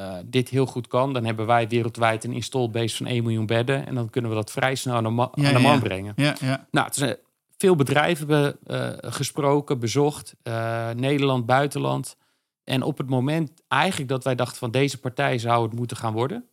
uh, 0.00 0.16
dit 0.24 0.48
heel 0.48 0.66
goed 0.66 0.86
kan, 0.86 1.12
dan 1.12 1.24
hebben 1.24 1.46
wij 1.46 1.68
wereldwijd 1.68 2.24
een 2.24 2.32
installed 2.32 2.72
base 2.72 2.96
van 2.96 3.06
1 3.06 3.22
miljoen 3.22 3.46
bedden. 3.46 3.86
En 3.86 3.94
dan 3.94 4.10
kunnen 4.10 4.30
we 4.30 4.36
dat 4.36 4.50
vrij 4.50 4.74
snel 4.74 4.94
aan 4.94 5.02
de, 5.02 5.10
ma 5.10 5.30
Ja, 5.34 5.46
aan 5.48 5.54
de 5.54 5.60
ja, 5.60 5.66
man 5.66 5.74
ja. 5.74 5.82
brengen. 5.82 6.12
Ja, 6.16 6.36
ja. 6.40 6.66
Nou, 6.70 6.86
het 6.86 6.94
zijn 6.94 7.16
veel 7.56 7.76
bedrijven 7.76 8.26
be- 8.26 8.56
eh, 8.66 9.10
gesproken, 9.12 9.78
bezocht. 9.78 10.34
eh, 10.42 10.90
Nederland, 10.90 11.46
buitenland. 11.46 12.16
En 12.64 12.82
op 12.82 12.98
het 12.98 13.08
moment 13.08 13.52
eigenlijk 13.68 14.10
dat 14.10 14.24
wij 14.24 14.34
dachten 14.34 14.58
van 14.58 14.70
deze 14.70 15.00
partij 15.00 15.38
zou 15.38 15.62
het 15.62 15.72
moeten 15.74 15.96
gaan 15.96 16.12
worden, 16.12 16.48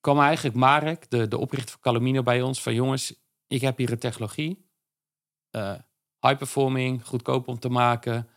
kwam 0.00 0.20
eigenlijk 0.20 0.56
Marek, 0.56 1.10
de, 1.10 1.28
de 1.28 1.38
oprichter 1.38 1.70
van 1.70 1.80
Calumino, 1.80 2.22
bij 2.22 2.42
ons 2.42 2.62
van 2.62 2.74
jongens, 2.74 3.14
ik 3.46 3.60
heb 3.60 3.76
hier 3.78 3.92
een 3.92 3.98
technologie. 3.98 4.66
eh, 5.50 5.74
high 6.20 6.36
performing, 6.36 7.06
goedkoop 7.06 7.48
om 7.48 7.58
te 7.58 7.68
maken, 7.68 8.28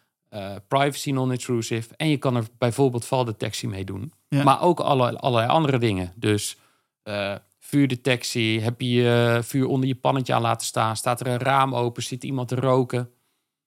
privacy 0.68 1.12
non-intrusive. 1.12 1.94
En 1.96 2.08
je 2.10 2.18
kan 2.18 2.36
er 2.36 2.48
bijvoorbeeld 2.58 3.06
valdetectie 3.06 3.70
mee 3.70 3.84
doen. 3.86 4.14
Ja. 4.28 4.44
Maar 4.44 4.62
ook 4.62 4.80
alle, 4.80 5.18
allerlei 5.20 5.50
andere 5.52 5.78
dingen. 5.78 6.14
Dus 6.16 6.58
vuurdetectie, 7.66 8.62
heb 8.62 8.82
je 8.82 8.90
je 8.90 9.40
vuur 9.44 9.68
onder 9.68 9.88
je 9.88 9.96
pannetje 9.96 10.34
aan 10.34 10.42
laten 10.42 10.68
staan, 10.68 10.96
staat 10.96 11.20
er 11.20 11.28
een 11.28 11.38
raam 11.38 11.76
open, 11.76 12.04
zit 12.04 12.24
iemand 12.24 12.48
te 12.48 12.56
roken. 12.56 13.10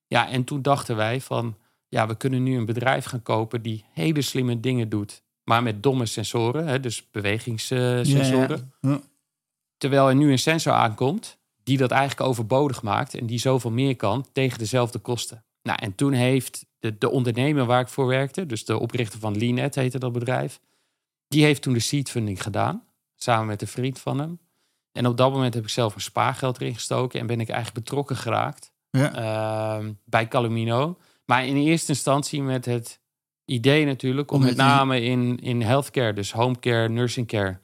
Ja, 0.07 0.29
en 0.31 0.45
toen 0.45 0.63
dachten 0.63 0.97
wij 0.97 1.21
van, 1.21 1.57
ja, 1.89 2.07
we 2.07 2.17
kunnen 2.17 2.43
nu 2.43 2.57
een 2.57 2.67
bedrijf 2.67 3.05
gaan 3.05 3.23
kopen 3.23 3.63
die 3.63 3.85
hele 3.93 4.23
slimme 4.23 4.61
dingen 4.61 4.89
doet, 4.89 5.23
maar 5.45 5.63
met 5.63 5.83
domme 5.83 6.07
sensoren, 6.07 6.67
hè, 6.67 6.81
dus 6.81 7.11
bewegingssensoren. 7.11 8.73
Ja, 8.81 8.91
ja. 8.91 9.01
Terwijl 9.77 10.09
er 10.09 10.15
nu 10.15 10.31
een 10.31 10.39
sensor 10.39 10.73
aankomt 10.73 11.39
die 11.63 11.79
dat 11.79 11.91
eigenlijk 11.91 12.29
overbodig 12.29 12.83
maakt 12.83 13.15
en 13.15 13.27
die 13.27 13.39
zoveel 13.39 13.71
meer 13.71 13.97
kan 13.97 14.27
tegen 14.33 14.59
dezelfde 14.59 14.99
kosten. 14.99 15.45
Nou, 15.63 15.79
en 15.83 15.95
toen 15.95 16.13
heeft 16.13 16.67
de, 16.79 16.99
de 16.99 17.11
ondernemer 17.11 17.65
waar 17.65 17.81
ik 17.81 17.89
voor 17.89 18.07
werkte, 18.07 18.47
dus 18.47 18.65
de 18.65 18.79
oprichter 18.79 19.19
van 19.19 19.39
Leanet 19.39 19.75
heette 19.75 19.99
dat 19.99 20.13
bedrijf, 20.13 20.61
die 21.29 21.45
heeft 21.45 21.63
toen 21.63 21.73
de 21.73 21.81
seed 21.81 22.11
funding 22.11 22.43
gedaan, 22.43 22.88
samen 23.23 23.47
met 23.47 23.63
een 23.63 23.69
vriend 23.69 23.99
van 23.99 24.19
hem. 24.19 24.39
En 24.93 25.07
op 25.07 25.17
dat 25.17 25.33
moment 25.33 25.55
heb 25.55 25.63
ik 25.63 25.69
zelf 25.69 25.95
een 25.95 26.01
spaargeld 26.01 26.61
erin 26.61 26.75
gestoken 26.75 27.21
en 27.21 27.27
ben 27.27 27.41
ik 27.41 27.49
eigenlijk 27.49 27.85
betrokken 27.85 28.17
geraakt 28.17 28.73
Ja. 28.91 29.13
ehm, 29.15 29.93
bij 30.05 30.29
Calumino. 30.29 30.99
Maar 31.27 31.47
in 31.47 31.57
eerste 31.57 31.93
instantie 31.93 32.43
met 32.43 32.65
het 32.65 33.01
idee 33.45 33.85
natuurlijk 33.85 34.31
om, 34.31 34.41
Om 34.41 34.45
met 34.47 34.57
name 34.57 35.01
in, 35.03 35.39
in 35.39 35.63
healthcare, 35.63 36.13
dus 36.13 36.33
homecare, 36.33 36.89
nursing 36.89 37.27
care, 37.27 37.61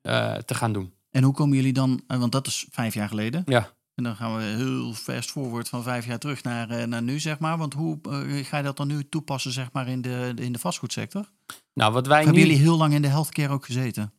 eh, 0.00 0.34
te 0.34 0.54
gaan 0.54 0.72
doen. 0.72 0.92
En 1.10 1.22
hoe 1.22 1.34
komen 1.34 1.56
jullie 1.56 1.72
dan, 1.72 2.02
eh, 2.06 2.18
want 2.18 2.32
dat 2.32 2.46
is 2.46 2.66
vijf 2.70 2.94
jaar 2.94 3.08
geleden. 3.08 3.42
Ja. 3.46 3.76
En 3.94 4.04
dan 4.04 4.16
gaan 4.16 4.36
we 4.36 4.42
heel 4.42 4.92
fast 4.92 5.30
forward 5.30 5.68
van 5.68 5.82
vijf 5.82 6.06
jaar 6.06 6.18
terug 6.18 6.42
naar, 6.42 6.70
eh, 6.70 6.86
naar 6.86 7.02
nu, 7.02 7.18
zeg 7.20 7.38
maar. 7.38 7.58
Want 7.58 7.74
hoe 7.74 7.98
ga 8.42 8.56
je 8.56 8.62
dat 8.62 8.76
dan 8.76 8.86
nu 8.86 9.08
toepassen, 9.08 9.52
zeg 9.52 9.72
maar, 9.72 9.88
in 9.88 10.02
de, 10.02 10.32
in 10.36 10.52
de 10.52 10.58
vastgoedsector? 10.58 11.30
Nou, 11.74 11.92
wat 11.92 12.06
wij 12.06 12.18
Of 12.18 12.24
hebben 12.24 12.42
nu... 12.42 12.48
jullie 12.48 12.62
heel 12.64 12.76
lang 12.76 12.94
in 12.94 13.02
de 13.02 13.08
healthcare 13.08 13.52
ook 13.52 13.64
gezeten? 13.64 14.12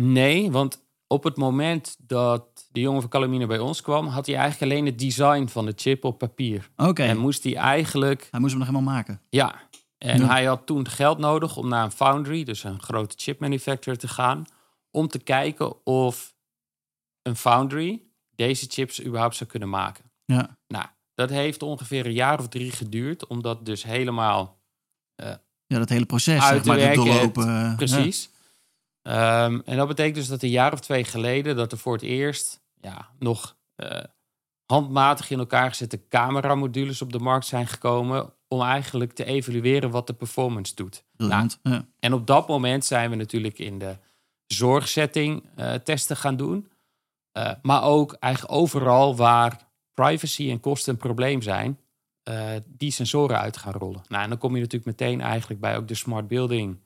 Nee, 0.00 0.50
want 0.50 0.84
op 1.06 1.24
het 1.24 1.36
moment 1.36 1.96
dat 2.00 2.66
de 2.70 2.80
jongen 2.80 3.00
van 3.00 3.10
Calumino 3.10 3.46
bij 3.46 3.58
ons 3.58 3.80
kwam, 3.82 4.06
had 4.06 4.26
hij 4.26 4.34
eigenlijk 4.36 4.72
alleen 4.72 4.86
het 4.86 4.98
design 4.98 5.46
van 5.46 5.66
de 5.66 5.72
chip 5.76 6.04
op 6.04 6.18
papier. 6.18 6.70
Oké, 6.76 7.02
En 7.02 7.16
moest 7.18 7.44
hij 7.44 7.56
eigenlijk, 7.56 8.28
hij 8.30 8.40
moest 8.40 8.52
hem 8.52 8.62
nog 8.62 8.68
helemaal 8.72 8.92
maken. 8.94 9.20
ja. 9.30 9.64
En 9.98 10.18
Ja. 10.20 10.26
hij 10.26 10.44
had 10.44 10.66
toen 10.66 10.88
geld 10.88 11.18
nodig 11.18 11.56
om 11.56 11.68
naar 11.68 11.84
een 11.84 11.90
foundry, 11.90 12.44
dus 12.44 12.64
een 12.64 12.80
grote 12.82 13.14
chip 13.18 13.40
manufacturer, 13.40 13.98
te 13.98 14.08
gaan. 14.08 14.44
Om 14.90 15.08
te 15.08 15.18
kijken 15.18 15.86
of 15.86 16.34
een 17.22 17.36
foundry 17.36 18.02
deze 18.34 18.66
chips 18.68 19.04
überhaupt 19.04 19.36
zou 19.36 19.50
kunnen 19.50 19.68
maken. 19.68 20.04
Ja, 20.24 20.56
Nou, 20.68 20.86
dat 21.14 21.30
heeft 21.30 21.62
ongeveer 21.62 22.06
een 22.06 22.12
jaar 22.12 22.38
of 22.38 22.48
drie 22.48 22.70
geduurd, 22.70 23.26
omdat 23.26 23.64
dus 23.66 23.82
helemaal 23.82 24.58
ja 25.66 25.78
dat 25.78 25.88
hele 25.88 26.06
proces, 26.06 26.40
Uit 26.42 26.54
zeg 26.56 26.64
maar, 26.64 26.76
werken, 26.76 27.04
doorlopen. 27.04 27.48
eh, 27.48 27.76
Precies. 27.76 28.30
Ehm, 29.06 29.60
en 29.64 29.76
dat 29.76 29.88
betekent 29.88 30.14
dus 30.14 30.28
dat 30.28 30.42
een 30.42 30.48
jaar 30.48 30.72
of 30.72 30.80
twee 30.80 31.04
geleden... 31.04 31.56
dat 31.56 31.72
er 31.72 31.78
voor 31.78 31.92
het 31.92 32.02
eerst 32.02 32.62
ja, 32.80 33.08
nog 33.18 33.56
eh, 33.74 34.02
handmatig 34.64 35.30
in 35.30 35.38
elkaar 35.38 35.68
gezette 35.68 36.08
cameramodules 36.08 37.02
op 37.02 37.12
de 37.12 37.18
markt 37.18 37.46
zijn 37.46 37.66
gekomen... 37.66 38.32
om 38.48 38.62
eigenlijk 38.62 39.12
te 39.12 39.24
evalueren 39.24 39.90
wat 39.90 40.06
de 40.06 40.12
performance 40.12 40.74
doet. 40.74 41.04
briljant. 41.16 41.58
Ja. 41.62 41.86
En 41.98 42.12
op 42.12 42.26
dat 42.26 42.48
moment 42.48 42.84
zijn 42.84 43.10
we 43.10 43.16
natuurlijk 43.16 43.58
in 43.58 43.78
de 43.78 43.96
zorgsetting 44.46 45.48
eh, 45.56 45.74
testen 45.74 46.16
gaan 46.16 46.36
doen. 46.36 46.70
Eh, 47.32 47.52
maar 47.62 47.82
ook 47.82 48.12
eigenlijk 48.12 48.54
overal 48.54 49.16
waar 49.16 49.68
privacy 49.94 50.50
en 50.50 50.60
kosten 50.60 50.92
een 50.92 50.98
probleem 50.98 51.42
zijn... 51.42 51.78
die 52.66 52.90
sensoren 52.90 53.38
uit 53.38 53.56
gaan 53.56 53.72
rollen. 53.72 54.02
Nou, 54.08 54.22
en 54.22 54.28
dan 54.28 54.38
kom 54.38 54.54
je 54.54 54.60
natuurlijk 54.60 54.98
meteen 54.98 55.20
eigenlijk 55.20 55.60
bij 55.60 55.76
ook 55.76 55.88
de 55.88 55.94
smart 55.94 56.28
building 56.28 56.78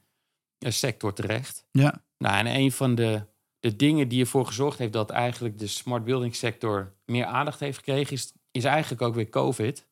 sector 0.58 1.12
terecht. 1.12 1.66
ja, 1.70 2.02
Nou, 2.24 2.36
en 2.36 2.46
een 2.46 2.72
van 2.72 2.94
de, 2.94 3.22
de 3.60 3.76
dingen 3.76 4.08
die 4.08 4.20
ervoor 4.20 4.46
gezorgd 4.46 4.78
heeft 4.78 4.92
dat 4.92 5.10
eigenlijk 5.10 5.58
de 5.58 5.66
smart 5.66 6.04
building 6.04 6.34
sector 6.34 6.92
meer 7.04 7.24
aandacht 7.24 7.60
heeft 7.60 7.78
gekregen, 7.78 8.12
is, 8.12 8.32
is 8.50 8.64
eigenlijk 8.64 9.02
ook 9.02 9.14
weer 9.14 9.28
COVID. 9.28 9.88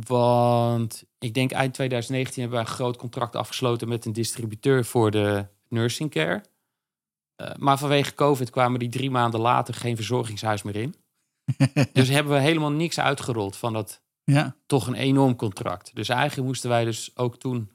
Want 0.00 1.04
ik 1.18 1.34
denk 1.34 1.50
eind 1.50 1.74
2019 1.74 2.42
hebben 2.42 2.60
we 2.60 2.66
een 2.66 2.74
groot 2.74 2.96
contract 2.96 3.36
afgesloten 3.36 3.88
met 3.88 4.04
een 4.04 4.12
distributeur 4.12 4.84
voor 4.84 5.10
de 5.10 5.46
nursing 5.68 6.10
care. 6.10 6.42
Eh, 7.36 7.54
maar 7.58 7.78
vanwege 7.78 8.14
COVID 8.14 8.50
kwamen 8.50 8.78
die 8.78 8.88
drie 8.88 9.10
maanden 9.10 9.40
later 9.40 9.74
geen 9.74 9.96
verzorgingshuis 9.96 10.62
meer 10.62 10.76
in. 10.76 10.94
dus 11.92 12.08
hebben 12.08 12.32
we 12.32 12.40
helemaal 12.40 12.72
niks 12.72 13.00
uitgerold 13.00 13.56
van 13.56 13.72
dat 13.72 14.02
ja, 14.24 14.56
toch 14.66 14.86
een 14.86 14.94
enorm 14.94 15.36
contract. 15.36 15.94
Dus 15.94 16.08
eigenlijk 16.08 16.48
moesten 16.48 16.70
wij 16.70 16.84
dus 16.84 17.16
ook 17.16 17.38
toen 17.38 17.70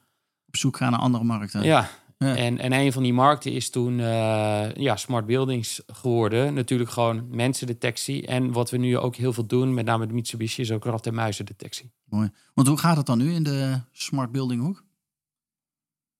op 0.48 0.56
zoek 0.56 0.78
gaan 0.78 0.92
naar 0.92 1.00
andere 1.00 1.24
markten. 1.24 1.64
ja. 1.64 1.90
Ja. 2.26 2.36
En, 2.36 2.60
en 2.60 2.74
een 2.74 2.92
van 2.92 3.04
die 3.04 3.14
markten 3.14 3.52
is 3.52 3.70
toen 3.70 4.00
eh, 4.00 4.74
ja, 4.74 4.96
smart 4.96 5.26
buildings 5.26 5.82
geworden. 5.88 6.54
Natuurlijk 6.54 6.90
gewoon 6.90 7.28
mensendetectie. 7.30 8.28
En 8.28 8.52
wat 8.52 8.70
we 8.70 8.78
nu 8.78 8.98
ook 8.98 9.16
heel 9.16 9.34
veel 9.34 9.46
doen, 9.46 9.74
met 9.74 9.86
name 9.86 10.08
de 10.08 10.14
Mitsubishi, 10.14 10.62
is 10.62 10.72
ook 10.72 10.84
rat- 10.84 11.06
en 11.06 11.14
muizendetectie. 11.14 11.92
Mooi. 12.04 12.32
Want 12.54 12.68
hoe 12.68 12.78
gaat 12.78 12.98
het 12.98 13.06
dan 13.06 13.18
nu 13.18 13.34
in 13.34 13.44
de 13.44 13.82
smart 13.92 14.32
building 14.32 14.62
hoek? 14.62 14.84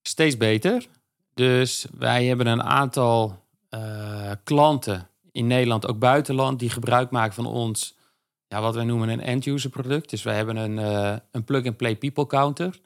Steeds 0.02 0.38
beter. 0.38 0.88
Dus 1.34 1.86
wij 1.98 2.26
hebben 2.26 2.48
een 2.48 2.64
aantal 2.64 3.44
eh, 3.70 4.32
klanten 4.44 5.10
in 5.32 5.48
Nederland, 5.48 5.88
ook 5.88 6.00
buitenland, 6.00 6.60
die 6.60 6.70
gebruik 6.70 7.12
maken 7.12 7.34
van 7.34 7.46
ons, 7.46 7.98
ja, 8.48 8.62
wat 8.62 8.76
wij 8.76 8.84
noemen 8.84 9.10
een 9.10 9.22
end-user 9.22 9.70
product. 9.70 10.10
Dus 10.10 10.24
wij 10.24 10.36
hebben 10.36 10.56
een, 10.56 10.80
eh, 10.80 11.16
een 11.32 11.44
plug-and-play 11.44 11.96
people 11.96 12.28
counter, 12.28 12.80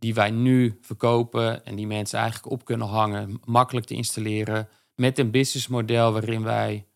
die 0.00 0.14
wij 0.14 0.30
nu 0.30 0.78
verkopen 0.80 1.64
en 1.64 1.76
die 1.76 1.86
mensen 1.86 2.18
eigenlijk 2.18 2.52
op 2.52 2.64
kunnen 2.64 2.86
hangen, 2.86 3.40
makkelijk 3.44 3.86
te 3.86 3.94
installeren, 3.94 4.68
met 4.94 5.18
een 5.18 5.30
businessmodel 5.30 6.12
waarin 6.12 6.42
wij 6.42 6.86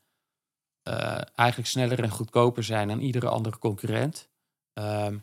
eh, 0.82 1.20
eigenlijk 1.34 1.68
sneller 1.68 2.02
en 2.02 2.11
goedkoper 2.11 2.64
zijn 2.64 2.88
dan 2.88 3.00
iedere 3.00 3.28
andere 3.28 3.58
concurrent. 3.58 4.28
Ehm, 4.73 5.18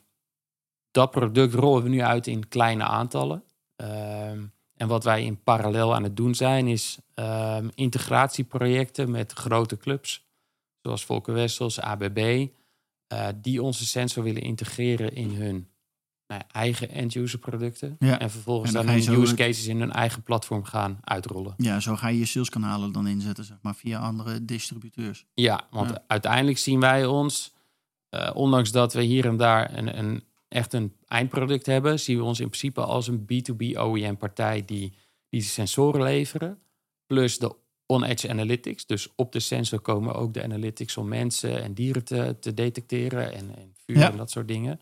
dat 0.91 1.11
product 1.11 1.53
rollen 1.53 1.83
we 1.83 1.89
nu 1.89 2.01
uit 2.01 2.27
in 2.27 2.47
kleine 2.47 2.83
aantallen. 2.83 3.43
Ehm, 3.75 4.45
en 4.75 4.87
wat 4.87 5.03
wij 5.03 5.23
in 5.23 5.43
parallel 5.43 5.95
aan 5.95 6.03
het 6.03 6.17
doen 6.17 6.35
zijn, 6.35 6.67
is 6.67 6.99
ehm, 7.13 7.69
integratieprojecten 7.75 9.11
met 9.11 9.31
grote 9.31 9.77
clubs, 9.77 10.29
zoals 10.81 11.05
Volker 11.05 11.33
Wessels, 11.33 11.79
ABB, 11.79 12.47
eh, 13.07 13.27
die 13.35 13.61
onze 13.61 13.85
sensor 13.85 14.23
willen 14.23 14.41
integreren 14.41 15.15
in 15.15 15.29
hun 15.29 15.70
eigen 16.39 16.89
end-user 16.89 17.39
producten. 17.39 17.95
Ja. 17.99 18.19
En 18.19 18.29
vervolgens 18.31 18.73
En 18.73 18.85
dan 18.85 18.95
hun 18.95 19.21
use 19.21 19.35
cases 19.35 19.67
in 19.67 19.79
hun 19.79 19.91
eigen 19.91 20.23
platform 20.23 20.63
gaan 20.63 20.99
uitrollen. 21.03 21.53
Ja, 21.57 21.79
zo 21.79 21.95
ga 21.95 22.07
je 22.07 22.19
je 22.19 22.25
saleskanalen 22.25 22.91
dan 22.91 23.07
inzetten, 23.07 23.43
zeg 23.43 23.57
maar, 23.61 23.75
via 23.75 23.99
andere 23.99 24.45
distributeurs. 24.45 25.25
Ja, 25.33 25.67
want 25.71 25.89
Ja. 25.89 26.03
uiteindelijk 26.07 26.57
zien 26.57 26.79
wij 26.79 27.05
ons, 27.05 27.53
eh, 28.09 28.31
ondanks 28.33 28.71
dat 28.71 28.93
we 28.93 29.01
hier 29.03 29.25
en 29.25 29.37
daar 29.37 29.77
een, 29.77 29.97
een, 29.97 30.23
echt 30.47 30.73
een 30.73 30.93
eindproduct 31.07 31.65
hebben, 31.65 31.99
zien 31.99 32.17
we 32.17 32.23
ons 32.23 32.39
in 32.39 32.47
principe 32.47 32.81
als 32.81 33.07
een 33.07 33.25
B2B 33.25 33.77
OEM-partij 33.77 34.65
die, 34.65 34.93
die 35.29 35.41
sensoren 35.41 36.01
leveren, 36.03 36.57
plus 37.05 37.37
de 37.39 37.55
on-edge 37.85 38.29
analytics. 38.29 38.85
Dus 38.85 39.07
op 39.15 39.31
de 39.31 39.39
sensor 39.39 39.79
komen 39.79 40.15
ook 40.15 40.33
de 40.33 40.43
analytics 40.43 40.97
om 40.97 41.07
mensen 41.07 41.63
en 41.63 41.73
dieren 41.73 42.03
te, 42.03 42.35
te 42.39 42.53
detecteren 42.53 43.33
en, 43.33 43.55
en 43.57 43.73
vuur 43.85 43.97
Ja. 43.97 44.11
en 44.11 44.17
dat 44.17 44.31
soort 44.31 44.47
dingen. 44.47 44.79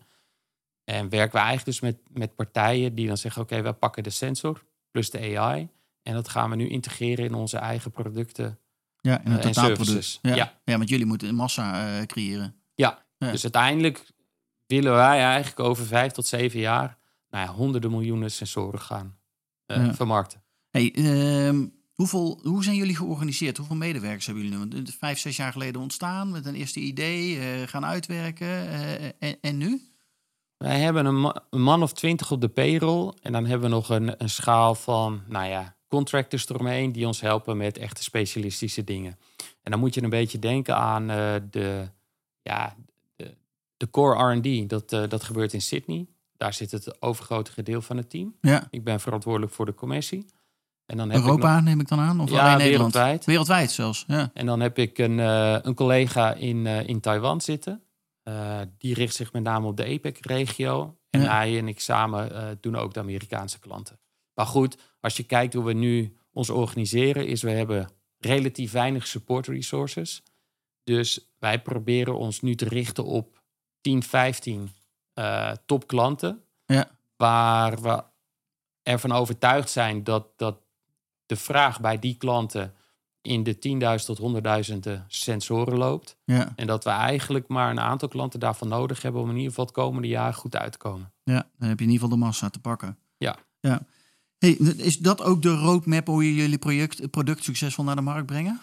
En 0.90 1.08
werken 1.08 1.32
we 1.32 1.38
eigenlijk 1.46 1.64
dus 1.66 1.80
met, 1.80 1.98
met 2.12 2.34
partijen 2.34 2.94
die 2.94 3.06
dan 3.06 3.16
zeggen, 3.16 3.42
oké, 3.42 3.62
we 3.62 3.72
pakken 3.72 4.02
de 4.02 4.10
sensor 4.10 4.64
plus 4.90 5.10
de 5.10 5.38
AI 5.38 5.68
en 6.02 6.14
dat 6.14 6.28
gaan 6.28 6.50
we 6.50 6.56
nu 6.56 6.68
integreren 6.68 7.24
in 7.24 7.34
onze 7.34 7.56
eigen 7.56 7.90
producten 7.90 8.58
Ja, 9.00 9.24
in 9.24 9.30
het 9.30 9.42
totaalproduct. 9.42 9.86
services. 9.86 10.18
Ja. 10.22 10.34
Ja. 10.34 10.60
Ja. 10.64 10.76
want 10.76 10.88
jullie 10.88 11.06
moeten 11.06 11.28
een 11.28 11.34
massa 11.34 11.98
eh, 11.98 12.06
creëren. 12.06 12.54
Ja. 12.74 13.04
Dus 13.18 13.42
uiteindelijk 13.42 14.10
willen 14.66 14.92
wij 14.92 15.20
eigenlijk 15.20 15.60
over 15.60 15.86
vijf 15.86 16.12
tot 16.12 16.26
zeven 16.26 16.60
jaar 16.60 16.98
nou 17.30 17.46
ja, 17.46 17.52
honderden 17.52 17.90
miljoenen 17.90 18.30
sensoren 18.30 18.80
gaan 18.80 19.16
eh, 19.66 19.92
vermarkten. 19.92 20.42
Hey, 20.70 20.92
ehm, 20.94 21.66
hoeveel, 21.94 22.40
hoe 22.42 22.64
zijn 22.64 22.76
jullie 22.76 22.96
georganiseerd? 22.96 23.56
Hoeveel 23.56 23.76
medewerkers 23.76 24.26
hebben 24.26 24.44
jullie 24.44 24.66
nu? 24.66 24.86
Vijf, 24.98 25.18
zes 25.18 25.36
jaar 25.36 25.52
geleden 25.52 25.80
ontstaan 25.80 26.30
met 26.30 26.46
een 26.46 26.54
eerste 26.54 26.80
idee, 26.80 27.38
gaan 27.66 27.84
uitwerken. 27.84 28.68
en, 29.18 29.36
en 29.40 29.56
nu? 29.56 29.89
Wij 30.64 30.80
hebben 30.80 31.06
een, 31.06 31.20
ma- 31.20 31.42
een 31.50 31.62
man 31.62 31.82
of 31.82 31.92
twintig 31.92 32.30
op 32.30 32.40
de 32.40 32.48
payroll. 32.48 33.12
En 33.22 33.32
dan 33.32 33.46
hebben 33.46 33.68
we 33.68 33.74
nog 33.74 33.88
een, 33.88 34.14
een 34.22 34.30
schaal 34.30 34.74
van, 34.74 35.22
nou 35.26 35.48
ja, 35.48 35.76
contractors 35.88 36.48
eromheen 36.48 36.92
die 36.92 37.06
ons 37.06 37.20
helpen 37.20 37.56
met 37.56 37.78
echte 37.78 38.02
specialistische 38.02 38.84
dingen. 38.84 39.18
En 39.62 39.70
dan 39.70 39.80
moet 39.80 39.94
je 39.94 40.02
een 40.02 40.10
beetje 40.10 40.38
denken 40.38 40.76
aan 40.76 41.10
eh, 41.10 41.34
de, 41.50 41.88
ja, 42.42 42.76
de, 43.16 43.34
de 43.76 43.90
core 43.90 44.34
R&D. 44.34 44.68
Dat, 44.68 44.92
eh, 44.92 45.08
dat 45.08 45.24
gebeurt 45.24 45.52
in 45.52 45.60
Sydney. 45.60 46.06
Daar 46.36 46.54
zit 46.54 46.70
het 46.70 47.02
overgrote 47.02 47.52
gedeelte 47.52 47.86
van 47.86 47.96
het 47.96 48.10
team. 48.10 48.34
Ja. 48.40 48.66
Ik 48.70 48.84
ben 48.84 49.00
verantwoordelijk 49.00 49.52
voor 49.52 49.66
de 49.66 49.74
commissie. 49.74 50.26
En 50.86 50.96
dan 50.96 51.10
heb 51.10 51.18
ik 51.18 51.24
Europa 51.24 51.60
neem 51.60 51.80
ik 51.80 51.88
dan 51.88 52.00
aan? 52.00 52.20
Of 52.20 52.30
alleen 52.30 52.42
Nederland? 52.42 52.68
wereldwijd. 52.68 53.24
Wereldwijd 53.24 53.70
zelfs, 53.70 54.04
ja. 54.06 54.30
En 54.34 54.46
dan 54.46 54.60
heb 54.60 54.78
ik 54.78 54.98
een, 54.98 55.20
eh, 55.20 55.56
een 55.62 55.74
collega 55.74 56.34
in, 56.34 56.66
in 56.66 57.00
Taiwan 57.00 57.40
zitten. 57.40 57.82
Eh, 58.22 58.60
die 58.78 58.94
richt 58.94 59.14
zich 59.14 59.32
met 59.32 59.42
name 59.42 59.66
op 59.66 59.76
de 59.76 59.84
APEC-regio. 59.84 60.98
En 61.10 61.20
Ja. 61.22 61.30
hij 61.36 61.58
en 61.58 61.68
ik 61.68 61.80
samen 61.80 62.32
eh, 62.34 62.48
doen 62.60 62.76
ook 62.76 62.94
de 62.94 63.00
Amerikaanse 63.00 63.58
klanten. 63.58 64.00
Maar 64.34 64.46
goed, 64.46 64.76
als 65.00 65.16
je 65.16 65.22
kijkt 65.22 65.54
hoe 65.54 65.64
we 65.64 65.72
nu 65.72 66.16
ons 66.32 66.50
organiseren, 66.50 67.26
is 67.26 67.42
we 67.42 67.50
hebben 67.50 67.90
relatief 68.18 68.72
weinig 68.72 69.06
support 69.06 69.46
resources. 69.46 70.22
Dus 70.84 71.30
wij 71.38 71.62
proberen 71.62 72.18
ons 72.18 72.40
nu 72.40 72.54
te 72.54 72.68
richten 72.68 73.04
op 73.04 73.42
10, 73.80 74.02
15 74.02 74.70
eh 75.14 75.52
topklanten. 75.66 76.44
Ja. 76.66 76.90
Waar 77.16 77.82
we 77.82 78.04
ervan 78.82 79.12
overtuigd 79.12 79.70
zijn 79.70 80.04
dat, 80.04 80.38
dat 80.38 80.60
de 81.26 81.36
vraag 81.36 81.80
bij 81.80 81.98
die 81.98 82.16
klanten 82.16 82.74
in 83.22 83.42
de 83.42 83.54
10.000 84.00 84.04
tot 84.04 84.20
100.000 84.96 85.06
sensoren 85.06 85.78
loopt. 85.78 86.16
Ja, 86.24 86.52
En 86.56 86.66
dat 86.66 86.84
we 86.84 86.90
eigenlijk 86.90 87.48
maar 87.48 87.70
een 87.70 87.80
aantal 87.80 88.08
klanten 88.08 88.40
daarvan 88.40 88.68
nodig 88.68 89.02
hebben 89.02 89.20
om 89.20 89.28
in 89.28 89.34
ieder 89.34 89.48
geval 89.48 89.64
het 89.64 89.74
komende 89.74 90.08
jaar 90.08 90.34
goed 90.34 90.56
uit 90.56 90.72
te 90.72 90.78
komen. 90.78 91.12
ja, 91.22 91.48
dan 91.58 91.68
heb 91.68 91.78
je 91.78 91.84
in 91.84 91.90
ieder 91.90 92.04
geval 92.04 92.18
de 92.18 92.24
massa 92.24 92.50
te 92.50 92.60
pakken. 92.60 92.98
Ja. 93.16 93.38
ja. 93.60 93.86
Hey, 94.38 94.50
is 94.76 94.98
dat 94.98 95.22
ook 95.22 95.42
de 95.42 95.54
roadmap 95.54 96.06
hoe 96.06 96.24
je 96.24 96.34
jullie 96.34 96.58
project, 96.58 97.10
product 97.10 97.44
succesvol 97.44 97.84
naar 97.84 97.96
de 97.96 98.02
markt 98.02 98.26
brengen? 98.26 98.60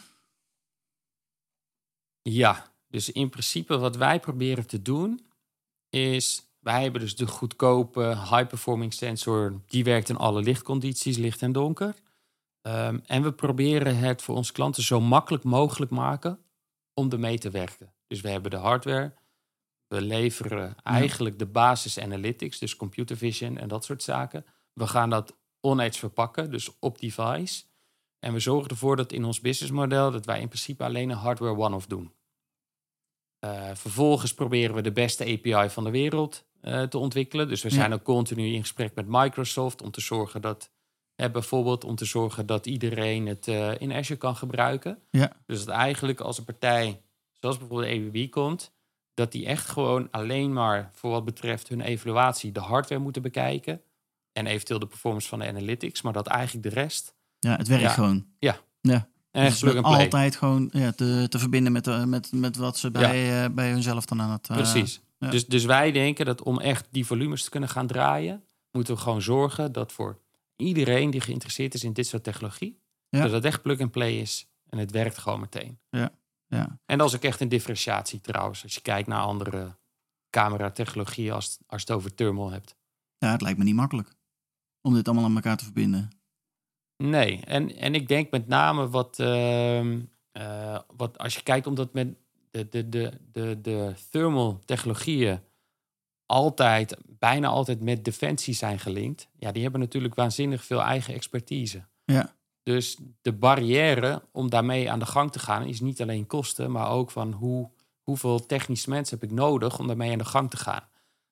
Ja, 2.21 2.71
Dus 2.87 3.11
in 3.11 3.29
principe 3.29 3.77
wat 3.77 3.95
wij 3.95 4.19
proberen 4.19 4.67
te 4.67 4.81
doen 4.81 5.25
is... 5.89 6.41
Wij 6.59 6.81
hebben 6.81 7.01
dus 7.01 7.15
de 7.15 7.27
goedkope 7.27 8.01
high-performing 8.01 8.93
sensor. 8.93 9.61
Die 9.67 9.83
werkt 9.83 10.09
in 10.09 10.17
alle 10.17 10.41
lichtcondities, 10.41 11.17
licht 11.17 11.41
en 11.41 11.51
donker. 11.51 11.95
Ehm, 12.67 12.99
en 13.05 13.23
we 13.23 13.33
proberen 13.33 13.97
het 13.97 14.21
voor 14.21 14.35
onze 14.35 14.51
klanten 14.51 14.83
zo 14.83 15.01
makkelijk 15.01 15.43
mogelijk 15.43 15.91
maken 15.91 16.39
om 16.93 17.11
ermee 17.11 17.37
te 17.37 17.49
werken. 17.49 17.93
Dus 18.07 18.21
we 18.21 18.29
hebben 18.29 18.51
de 18.51 18.57
hardware. 18.57 19.13
We 19.87 20.01
leveren 20.01 20.75
eigenlijk 20.83 21.39
de 21.39 21.45
basis 21.45 21.99
analytics, 21.99 22.59
dus 22.59 22.75
computer 22.75 23.17
vision 23.17 23.57
en 23.57 23.67
dat 23.67 23.85
soort 23.85 24.03
zaken. 24.03 24.45
We 24.73 24.87
gaan 24.87 25.09
dat 25.09 25.37
on-edge 25.59 25.99
verpakken, 25.99 26.51
dus 26.51 26.79
op 26.79 26.99
device. 26.99 27.63
En 28.19 28.33
we 28.33 28.39
zorgen 28.39 28.69
ervoor 28.69 28.95
dat 28.95 29.11
in 29.11 29.23
ons 29.23 29.41
businessmodel 29.41 30.11
dat 30.11 30.25
wij 30.25 30.41
in 30.41 30.47
principe 30.47 30.83
alleen 30.83 31.09
een 31.09 31.17
hardware 31.17 31.57
one-off 31.57 31.85
doen. 31.85 32.13
Uh, 33.45 33.69
vervolgens 33.73 34.33
proberen 34.33 34.75
we 34.75 34.81
de 34.81 34.91
beste 34.91 35.23
API 35.23 35.69
van 35.69 35.83
de 35.83 35.91
wereld 35.91 36.45
uh, 36.61 36.83
te 36.83 36.97
ontwikkelen. 36.97 37.47
Dus 37.47 37.63
we 37.63 37.69
zijn 37.69 37.93
ook 37.93 38.03
continu 38.03 38.53
in 38.53 38.61
gesprek 38.61 38.95
met 38.95 39.05
Microsoft 39.07 39.81
om 39.81 39.91
te 39.91 40.01
zorgen 40.01 40.41
dat, 40.41 40.71
eh, 41.17 41.31
bijvoorbeeld 41.31 41.83
om 41.83 41.95
te 41.95 42.05
zorgen 42.05 42.45
dat 42.45 42.65
iedereen 42.65 43.27
het 43.27 43.47
uh, 43.47 43.71
in 43.81 43.93
Azure 43.93 44.19
kan 44.19 44.35
gebruiken. 44.35 44.99
Ja. 45.11 45.31
Dus 45.45 45.65
dat 45.65 45.75
eigenlijk 45.75 46.19
als 46.19 46.37
een 46.37 46.43
partij, 46.45 47.01
zoals 47.39 47.57
bijvoorbeeld 47.57 47.91
AWB 47.91 48.29
komt, 48.29 48.71
dat 49.13 49.31
die 49.31 49.45
echt 49.45 49.67
gewoon 49.69 50.07
alleen 50.11 50.53
maar 50.53 50.89
voor 50.93 51.11
wat 51.11 51.25
betreft 51.25 51.67
hun 51.67 51.81
evaluatie 51.81 52.51
de 52.51 52.59
hardware 52.59 53.01
moeten 53.01 53.21
bekijken. 53.21 53.81
En 54.33 54.47
eventueel 54.47 54.79
de 54.79 54.87
performance 54.87 55.27
van 55.27 55.39
de 55.39 55.47
analytics, 55.47 56.01
maar 56.01 56.13
dat 56.13 56.27
eigenlijk 56.27 56.69
de 56.73 56.81
rest. 56.81 57.15
Ja, 57.39 57.55
het 57.57 57.67
werkt 57.67 57.83
Ja. 57.83 57.89
gewoon. 57.89 58.25
Ja. 58.39 58.57
Ja. 58.81 59.07
Echt 59.31 59.49
Dus 59.49 59.59
plug 59.59 59.75
and 59.75 59.85
play. 59.85 60.03
altijd 60.03 60.35
gewoon 60.35 60.69
ja, 60.73 60.91
te, 60.91 61.25
te 61.29 61.39
verbinden 61.39 61.71
met, 61.71 61.87
eh, 61.87 62.03
met, 62.03 62.31
met 62.31 62.55
wat 62.57 62.77
ze 62.77 62.91
bij, 62.91 63.43
eh, 63.43 63.49
bij 63.51 63.69
hunzelf 63.71 64.05
dan 64.05 64.21
aan 64.21 64.31
het... 64.31 64.49
eh, 64.49 64.55
Precies. 64.55 65.01
ja. 65.19 65.29
Dus, 65.29 65.47
dus 65.47 65.65
wij 65.65 65.91
denken 65.91 66.25
dat 66.25 66.41
om 66.43 66.59
echt 66.59 66.87
die 66.91 67.05
volumes 67.05 67.43
te 67.43 67.49
kunnen 67.49 67.69
gaan 67.69 67.87
draaien, 67.87 68.43
moeten 68.71 68.93
we 68.95 68.99
gewoon 69.01 69.21
zorgen 69.21 69.71
dat 69.71 69.91
voor 69.91 70.19
iedereen 70.57 71.09
die 71.09 71.21
geïnteresseerd 71.21 71.73
is 71.73 71.83
in 71.83 71.93
dit 71.93 72.07
soort 72.07 72.23
technologie, 72.23 72.79
Ja. 73.09 73.21
dat 73.21 73.31
het 73.31 73.45
echt 73.45 73.61
plug 73.61 73.79
and 73.79 73.91
play 73.91 74.19
is 74.19 74.47
en 74.69 74.77
het 74.77 74.91
werkt 74.91 75.17
gewoon 75.17 75.39
meteen. 75.39 75.79
ja. 75.89 76.11
En 76.85 76.97
dat 76.97 77.07
is 77.07 77.15
ook 77.15 77.23
echt 77.23 77.41
een 77.41 77.49
differentiatie 77.49 78.21
trouwens, 78.21 78.63
als 78.63 78.73
je 78.75 78.81
kijkt 78.81 79.07
naar 79.07 79.21
andere 79.21 79.77
cameratechnologieën 80.29 81.31
als, 81.33 81.57
als 81.67 81.81
het 81.81 81.91
over 81.91 82.13
thermal 82.13 82.51
hebt. 82.51 82.75
ja, 83.17 83.31
het 83.31 83.41
lijkt 83.41 83.57
me 83.57 83.63
niet 83.63 83.75
makkelijk 83.75 84.15
om 84.81 84.93
dit 84.93 85.07
allemaal 85.07 85.25
aan 85.25 85.35
elkaar 85.35 85.57
te 85.57 85.63
verbinden. 85.63 86.09
Nee, 87.03 87.39
en, 87.45 87.75
en 87.75 87.95
ik 87.95 88.07
denk 88.07 88.31
met 88.31 88.47
name 88.47 88.89
wat, 88.89 89.19
ehm, 89.19 89.99
eh, 90.31 90.79
wat 90.97 91.17
als 91.17 91.35
je 91.35 91.43
kijkt, 91.43 91.67
omdat 91.67 91.93
met 91.93 92.15
de, 92.51 92.69
de, 92.69 92.89
de, 92.89 93.11
de, 93.31 93.61
de 93.61 93.93
thermal 94.09 94.59
technologieën 94.65 95.39
altijd, 96.27 96.97
bijna 97.05 97.47
altijd 97.47 97.81
met 97.81 98.05
defensie 98.05 98.53
zijn 98.53 98.79
gelinkt. 98.79 99.29
Ja, 99.39 99.51
die 99.51 99.61
hebben 99.61 99.79
natuurlijk 99.79 100.15
waanzinnig 100.15 100.65
veel 100.65 100.81
eigen 100.81 101.13
expertise. 101.13 101.85
Ja. 102.05 102.35
Dus 102.63 102.97
de 103.21 103.33
barrière 103.33 104.23
om 104.31 104.49
daarmee 104.49 104.91
aan 104.91 104.99
de 104.99 105.05
gang 105.05 105.31
te 105.31 105.39
gaan 105.39 105.65
is 105.65 105.79
niet 105.79 106.01
alleen 106.01 106.27
kosten, 106.27 106.71
maar 106.71 106.89
ook 106.89 107.11
van 107.11 107.31
hoe, 107.31 107.71
hoeveel 108.01 108.45
technische 108.45 108.89
mensen 108.89 109.19
heb 109.19 109.29
ik 109.29 109.35
nodig 109.35 109.79
om 109.79 109.87
daarmee 109.87 110.11
aan 110.11 110.17
de 110.17 110.25
gang 110.25 110.49
te 110.49 110.57
gaan. 110.57 110.83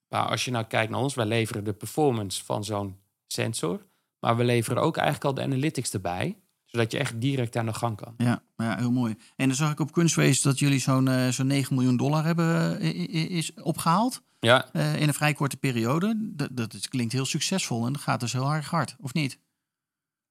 Maar 0.07 0.27
als 0.29 0.45
je 0.45 0.51
nou 0.51 0.65
kijkt 0.65 0.91
naar 0.91 1.01
ons, 1.01 1.15
wij 1.15 1.25
leveren 1.25 1.63
de 1.63 1.73
performance 1.73 2.43
van 2.43 2.63
zo'n 2.63 2.99
sensor. 3.27 3.85
Maar 4.19 4.37
we 4.37 4.43
leveren 4.43 4.83
ook 4.83 4.97
eigenlijk 4.97 5.27
al 5.27 5.33
de 5.33 5.41
analytics 5.41 5.93
erbij. 5.93 6.37
Zodat 6.65 6.91
je 6.91 6.97
echt 6.97 7.21
direct 7.21 7.55
aan 7.55 7.65
de 7.65 7.73
gang 7.73 7.97
kan. 7.97 8.13
Ja, 8.17 8.43
ja, 8.57 8.77
heel 8.77 8.91
mooi. 8.91 9.15
En 9.35 9.47
dan 9.47 9.55
zag 9.57 9.71
ik 9.71 9.79
op 9.79 9.91
Kunstwees 9.91 10.41
dat 10.41 10.59
jullie 10.59 10.79
zo'n 10.79 11.07
eh, 11.07 11.27
zo'n 11.27 11.47
9 11.47 11.75
miljoen 11.75 11.97
dollar 11.97 12.23
hebben 12.25 12.79
eh, 12.79 13.29
is 13.31 13.53
opgehaald 13.53 14.21
Ja, 14.39 14.71
eh, 14.73 15.01
in 15.01 15.07
een 15.07 15.13
vrij 15.13 15.33
korte 15.33 15.57
periode. 15.57 16.15
Dat, 16.35 16.49
dat 16.51 16.73
is- 16.73 16.87
klinkt 16.87 17.13
heel 17.13 17.25
succesvol 17.25 17.85
en 17.85 17.93
dat 17.93 18.01
gaat 18.01 18.19
dus 18.19 18.33
heel 18.33 18.51
erg 18.51 18.69
hard, 18.69 18.95
of 19.01 19.13
niet? 19.13 19.39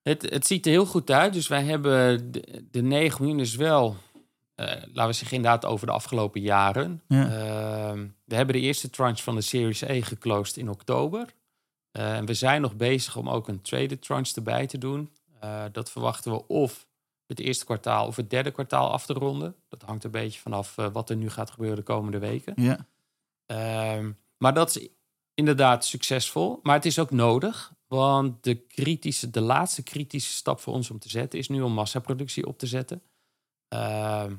het, 0.03 0.23
het 0.23 0.47
ziet 0.47 0.67
er 0.67 0.73
heel 0.73 0.87
goed 0.87 1.11
uit. 1.11 1.33
Dus 1.33 1.49
wij 1.49 1.65
hebben 1.65 2.33
de, 2.33 2.65
de 2.71 2.83
9 2.83 3.21
miljoen 3.23 3.41
is 3.41 3.55
wel, 3.55 3.97
eh, 4.55 4.67
laten 4.67 5.07
we 5.07 5.13
zeggen 5.13 5.37
inderdaad 5.37 5.65
over 5.65 5.87
de 5.87 5.93
afgelopen 5.93 6.41
jaren. 6.41 7.03
Ja. 7.09 7.29
Ehm, 7.29 8.07
we 8.25 8.35
hebben 8.35 8.55
de 8.55 8.61
eerste 8.61 8.91
tranche 8.91 9.23
van 9.23 9.35
de 9.35 9.41
Series 9.41 9.81
E 9.81 10.03
geclosed 10.03 10.57
in 10.57 10.69
oktober. 10.71 11.35
Eh, 11.91 12.17
en 12.17 12.27
we 12.27 12.35
zijn 12.35 12.61
nog 12.61 12.77
bezig 12.77 13.17
om 13.17 13.29
ook 13.29 13.49
een 13.49 13.63
tweede 13.63 13.99
tranche 13.99 14.35
erbij 14.35 14.67
te 14.67 14.79
doen. 14.79 15.11
Eh, 15.41 15.65
dat 15.73 15.91
verwachten 15.91 16.33
we 16.33 16.47
of 16.47 16.87
het 17.37 17.47
eerste 17.47 17.65
kwartaal 17.65 18.07
of 18.07 18.17
het 18.17 18.31
derde 18.31 18.51
kwartaal 18.51 18.91
af 18.91 19.07
te 19.07 19.13
ronden. 19.13 19.55
Dat 19.69 19.83
hangt 19.83 20.05
een 20.05 20.11
beetje 20.11 20.41
vanaf 20.41 20.79
eh, 20.79 20.87
wat 20.93 21.11
er 21.11 21.17
nu 21.17 21.31
gaat 21.31 21.51
gebeuren 21.51 21.77
de 21.77 21.83
komende 21.83 22.19
weken. 22.19 22.53
Ja, 22.57 22.87
Ehm, 23.47 24.13
maar 24.39 24.55
dat 24.55 24.77
is 24.77 24.89
inderdaad 25.35 25.85
succesvol. 25.85 26.61
Maar 26.63 26.75
het 26.75 26.85
is 26.85 26.99
ook 26.99 27.11
nodig. 27.11 27.73
Want 27.87 28.43
de, 28.45 28.55
kritische, 28.55 29.31
de 29.31 29.41
laatste 29.41 29.83
kritische 29.83 30.33
stap 30.33 30.61
voor 30.61 30.75
ons 30.75 30.91
om 30.91 30.99
te 30.99 31.09
zetten 31.09 31.39
is 31.39 31.49
nu 31.49 31.61
om 31.63 31.73
massaproductie 31.73 32.47
op 32.47 32.59
te 32.59 32.67
zetten. 32.67 33.03
Ehm, 33.69 34.35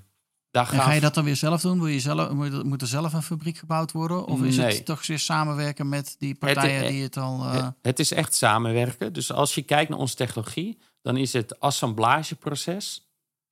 daar 0.51 0.73
en 0.73 0.79
ga 0.79 0.91
je 0.91 1.01
dat 1.01 1.13
dan 1.13 1.23
weer 1.23 1.35
zelf 1.35 1.61
doen? 1.61 1.79
Wil 1.79 1.87
je 1.87 1.99
zelf, 1.99 2.31
moet 2.31 2.53
er- 2.53 2.65
moet 2.65 2.81
er 2.81 2.87
zelf 2.87 3.13
een 3.13 3.21
fabriek 3.23 3.57
gebouwd 3.57 3.91
worden? 3.91 4.25
Of 4.25 4.41
is 4.43 4.57
Nee. 4.57 4.75
het 4.75 4.85
toch 4.85 5.07
weer 5.07 5.19
samenwerken 5.19 5.89
met 5.89 6.15
die 6.19 6.35
partijen 6.35 6.83
eh, 6.83 6.89
die 6.89 7.03
het 7.03 7.17
al... 7.17 7.43
Het- 7.43 7.73
Het 7.81 7.99
is 7.99 8.11
echt 8.11 8.33
samenwerken. 8.35 9.13
Dus 9.13 9.31
als 9.31 9.55
je 9.55 9.61
kijkt 9.61 9.89
naar 9.89 9.99
onze 9.99 10.15
technologie, 10.15 10.77
dan 11.05 11.17
is 11.17 11.33
het 11.33 11.59
assemblageproces 11.59 13.09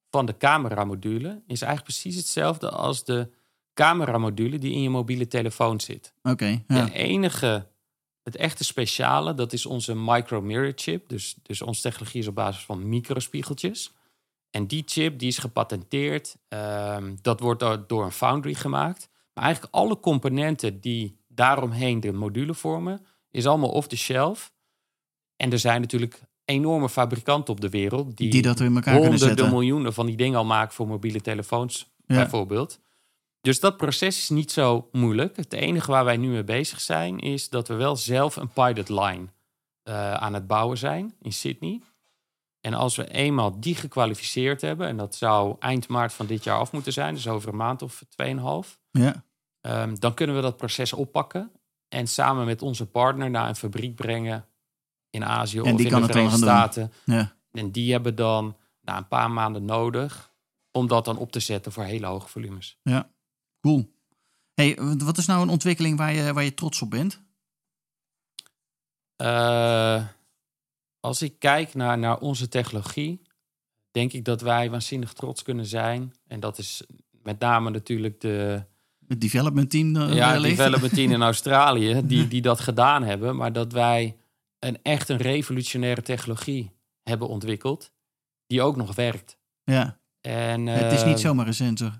van 0.09 0.25
de 0.25 0.37
cameramodule 0.37 1.41
is 1.47 1.61
eigenlijk 1.61 1.83
precies 1.83 2.15
hetzelfde 2.15 2.69
als 2.69 3.03
de 3.03 3.29
cameramodule 3.73 4.57
die 4.57 4.73
in 4.73 4.81
je 4.81 4.89
mobiele 4.89 5.27
telefoon 5.27 5.79
zit. 5.79 6.13
Oké, 6.23 6.63
ja. 6.67 6.85
De 6.85 6.93
enige, 6.93 7.67
het 8.23 8.35
echte 8.35 8.63
speciale, 8.63 9.33
dat 9.33 9.53
is 9.53 9.65
onze 9.65 9.95
micro 9.95 10.41
mirror 10.41 10.71
chip. 10.75 11.09
Dus, 11.09 11.35
dus 11.41 11.61
onze 11.61 11.81
technologie 11.81 12.21
is 12.21 12.27
op 12.27 12.35
basis 12.35 12.63
van 12.63 12.89
microspiegeltjes. 12.89 13.91
En 14.49 14.67
die 14.67 14.83
chip 14.85 15.19
die 15.19 15.27
is 15.27 15.37
gepatenteerd. 15.37 16.37
Ehm, 16.47 17.15
dat 17.21 17.39
wordt 17.39 17.59
door, 17.59 17.87
door 17.87 18.03
een 18.03 18.11
foundry 18.11 18.53
gemaakt. 18.53 19.09
Maar 19.33 19.43
eigenlijk 19.43 19.73
alle 19.73 19.99
componenten 19.99 20.81
die 20.81 21.17
daaromheen 21.27 21.99
de 21.99 22.11
module 22.11 22.53
vormen, 22.53 23.05
is 23.31 23.47
allemaal 23.47 23.71
off 23.71 23.87
the 23.87 23.97
shelf. 23.97 24.53
En 25.35 25.51
er 25.51 25.59
zijn 25.59 25.81
natuurlijk 25.81 26.21
enorme 26.45 26.89
fabrikanten 26.89 27.53
op 27.53 27.61
de 27.61 27.69
wereld 27.69 28.17
die, 28.17 28.29
die 28.29 28.41
dat 28.41 28.59
in 28.59 28.65
elkaar 28.65 28.83
kunnen 28.83 29.01
honderden 29.01 29.27
zetten. 29.27 29.49
miljoenen 29.49 29.93
van 29.93 30.05
die 30.05 30.15
dingen 30.17 30.37
al 30.37 30.45
maken 30.45 30.73
voor 30.73 30.87
mobiele 30.87 31.21
telefoons 31.21 31.91
Ja. 32.05 32.15
bijvoorbeeld. 32.15 32.79
Dus 33.41 33.59
dat 33.59 33.77
proces 33.77 34.17
is 34.17 34.29
niet 34.29 34.51
zo 34.51 34.89
moeilijk. 34.91 35.35
Het 35.35 35.53
enige 35.53 35.91
waar 35.91 36.05
wij 36.05 36.17
nu 36.17 36.27
mee 36.27 36.43
bezig 36.43 36.81
zijn, 36.81 37.19
is 37.19 37.49
dat 37.49 37.67
we 37.67 37.73
wel 37.73 37.95
zelf 37.95 38.35
een 38.35 38.49
pilot 38.49 38.89
line 38.89 39.25
eh, 39.83 40.13
aan 40.13 40.33
het 40.33 40.47
bouwen 40.47 40.77
zijn 40.77 41.13
in 41.21 41.33
Sydney. 41.33 41.81
En 42.61 42.73
als 42.73 42.95
we 42.95 43.09
eenmaal 43.11 43.59
die 43.59 43.75
gekwalificeerd 43.75 44.61
hebben, 44.61 44.87
en 44.87 44.97
dat 44.97 45.15
zou 45.15 45.55
eind 45.59 45.87
maart 45.87 46.13
van 46.13 46.25
dit 46.25 46.43
jaar 46.43 46.57
af 46.57 46.71
moeten 46.71 46.93
zijn, 46.93 47.13
dus 47.13 47.27
over 47.27 47.49
een 47.49 47.55
maand 47.55 47.81
of 47.81 48.03
tweeënhalf, 48.09 48.79
Ja, 48.91 49.23
Ehm, 49.61 49.95
dan 49.99 50.13
kunnen 50.13 50.35
we 50.35 50.41
dat 50.41 50.57
proces 50.57 50.93
oppakken 50.93 51.51
en 51.89 52.07
samen 52.07 52.45
met 52.45 52.61
onze 52.61 52.85
partner 52.85 53.29
naar 53.29 53.49
een 53.49 53.55
fabriek 53.55 53.95
brengen 53.95 54.45
in 55.13 55.25
Azië 55.25 55.57
En 55.57 55.63
of 55.71 55.77
die 55.77 55.85
in 55.85 55.91
kan 55.91 55.99
de 56.01 56.05
het 56.07 56.15
Verenigde. 56.15 56.41
Staten. 56.41 56.91
ja. 57.05 57.35
En 57.51 57.71
die 57.71 57.91
hebben 57.91 58.15
dan 58.15 58.57
na 58.81 58.97
een 58.97 59.07
paar 59.07 59.31
maanden 59.31 59.65
nodig 59.65 60.31
om 60.71 60.87
dat 60.87 61.05
dan 61.05 61.17
op 61.17 61.31
te 61.31 61.39
zetten 61.39 61.71
voor 61.71 61.83
hele 61.83 62.05
hoge 62.05 62.27
volumes. 62.27 62.77
Cool. 63.61 63.91
Hey, 64.53 64.77
wat 64.97 65.17
is 65.17 65.25
nou 65.25 65.41
een 65.41 65.49
ontwikkeling 65.49 65.97
waar 65.97 66.13
je, 66.13 66.33
waar 66.33 66.43
je 66.43 66.53
trots 66.53 66.81
op 66.81 66.89
bent? 66.89 67.21
Eh, 69.15 70.05
als 70.99 71.21
ik 71.21 71.39
kijk 71.39 71.73
naar, 71.73 71.97
naar 71.97 72.17
onze 72.19 72.47
technologie, 72.47 73.21
denk 73.91 74.13
ik 74.13 74.25
dat 74.25 74.41
wij 74.41 74.69
waanzinnig 74.69 75.13
trots 75.13 75.41
kunnen 75.41 75.65
zijn. 75.65 76.13
En 76.27 76.39
dat 76.39 76.57
is 76.57 76.83
met 77.11 77.39
name 77.39 77.69
natuurlijk 77.69 78.21
de, 78.21 78.63
Het 79.07 79.21
development 79.21 79.69
team 79.69 79.95
uh, 79.95 80.13
ja, 80.13 80.31
wellicht? 80.31 80.57
development 80.57 80.93
team 80.93 81.11
in 81.11 81.21
Australië, 81.31 82.01
die, 82.05 82.27
die 82.27 82.41
dat 82.51 82.59
gedaan 82.59 83.03
hebben. 83.03 83.35
Maar 83.35 83.53
dat 83.53 83.71
wij 83.71 84.17
een 84.63 84.79
echt 84.81 85.09
een 85.09 85.17
revolutionaire 85.17 86.01
technologie 86.01 86.71
hebben 87.03 87.27
ontwikkeld, 87.27 87.91
die 88.47 88.61
ook 88.61 88.75
nog 88.75 88.95
werkt. 88.95 89.37
Ja, 89.63 89.99
En, 90.21 90.65
het 90.67 90.91
is 90.91 91.03
niet 91.03 91.15
eh, 91.15 91.21
zomaar 91.21 91.47
een 91.47 91.53
sensor. 91.53 91.99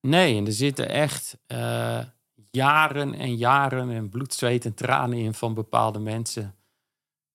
Nee, 0.00 0.36
en 0.36 0.46
er 0.46 0.52
zitten 0.52 0.88
echt 0.88 1.38
eh, 1.46 2.04
jaren 2.50 3.14
en 3.14 3.36
jaren 3.36 3.90
en 3.90 4.08
bloed, 4.08 4.34
zweet 4.34 4.64
en 4.64 4.74
tranen 4.74 5.18
in 5.18 5.34
van 5.34 5.54
bepaalde 5.54 5.98
mensen. 5.98 6.54